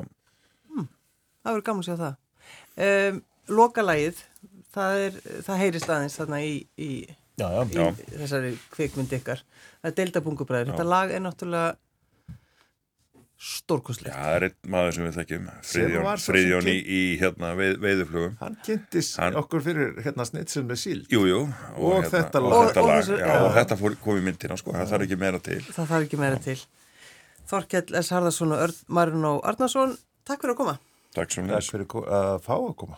það 0.77 1.51
verður 1.51 1.65
gaman 1.69 1.83
að 1.83 1.89
sjá 1.89 1.97
það. 2.03 2.21
Um, 2.87 3.23
Lokalægið, 3.57 4.21
það, 4.75 5.01
er, 5.05 5.19
það 5.45 5.61
heyrist 5.63 5.91
aðeins 5.93 6.17
þarna 6.19 6.39
í, 6.43 6.55
í, 6.75 6.91
já, 7.39 7.47
já, 7.47 7.61
í 7.63 7.77
Já. 7.77 7.85
þessari 8.17 8.49
kvikmynd 8.73 9.13
ykkar. 9.21 9.43
Það 9.77 9.91
er 9.91 9.95
Deildabungubræður. 10.01 10.73
Þetta 10.73 10.87
lag 10.89 11.13
er 11.15 11.23
náttúrulega 11.23 11.77
Já, 13.37 13.45
stórkoslegt. 13.61 14.15
það 14.15 14.35
er 14.35 14.43
einn 14.47 14.71
maður 14.73 14.93
sem 14.95 15.03
við 15.05 15.17
þekkjum 15.19 15.43
Friðjón 15.69 16.63
sem 16.65 16.71
í, 16.73 16.77
í 16.89 17.01
hérna, 17.21 17.51
veið, 17.59 17.75
veiðuflugum 17.83 18.37
hann 18.39 18.55
kynntis 18.65 19.11
Hann- 19.21 19.35
okkur 19.37 19.61
fyrir 19.61 19.91
hérna 20.01 20.25
snitsum 20.25 20.65
með 20.67 20.79
síld 20.81 21.07
Jú, 21.13 21.21
jú 21.29 21.41
Og 21.77 22.07
þetta 22.09 22.41
og, 22.41 22.49
lag. 22.49 22.71
þetta 22.71 22.81
Og- 22.81 22.83
og 22.83 22.89
lag, 22.89 23.03
þessu- 23.03 23.19
já, 23.19 23.27
já. 23.27 23.41
og 23.45 23.53
þetta 23.59 23.77
fór, 23.77 23.95
kom 24.01 24.17
í 24.17 24.25
myndina 24.25 24.57
sko, 24.57 24.73
það 24.73 24.89
þarf 24.89 25.05
ekki 25.07 25.19
meira 25.21 25.39
til 25.39 25.61
Það 25.61 25.85
þarf 25.93 26.07
ekki 26.07 26.17
meira 26.23 26.39
til. 26.41 26.57
Þorkell 27.47 27.95
S. 28.01 28.09
Harðarsson 28.11 28.51
og 28.57 28.73
Marino 28.89 29.39
Arnarsson, 29.43 29.97
takk 30.25 30.41
fyrir 30.41 30.55
að 30.55 30.57
koma. 30.57 30.79
Takk 31.15 31.31
sem 31.31 31.47
Þess 31.47 31.69
fyrir 31.71 31.87
ko- 31.87 32.03
að 32.03 32.41
fá 32.43 32.55
að 32.57 32.75
koma 32.75 32.97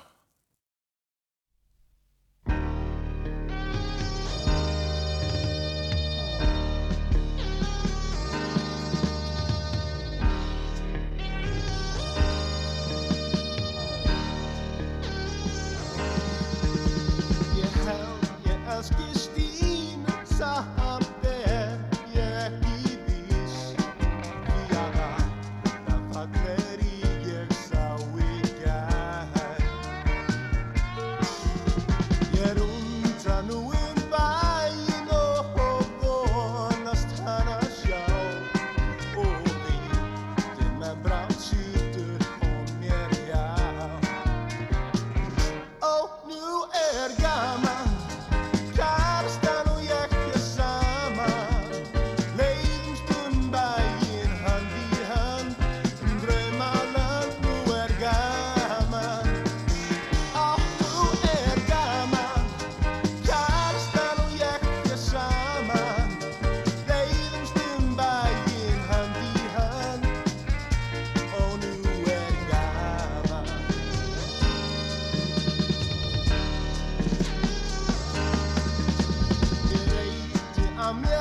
I'm 80.89 81.18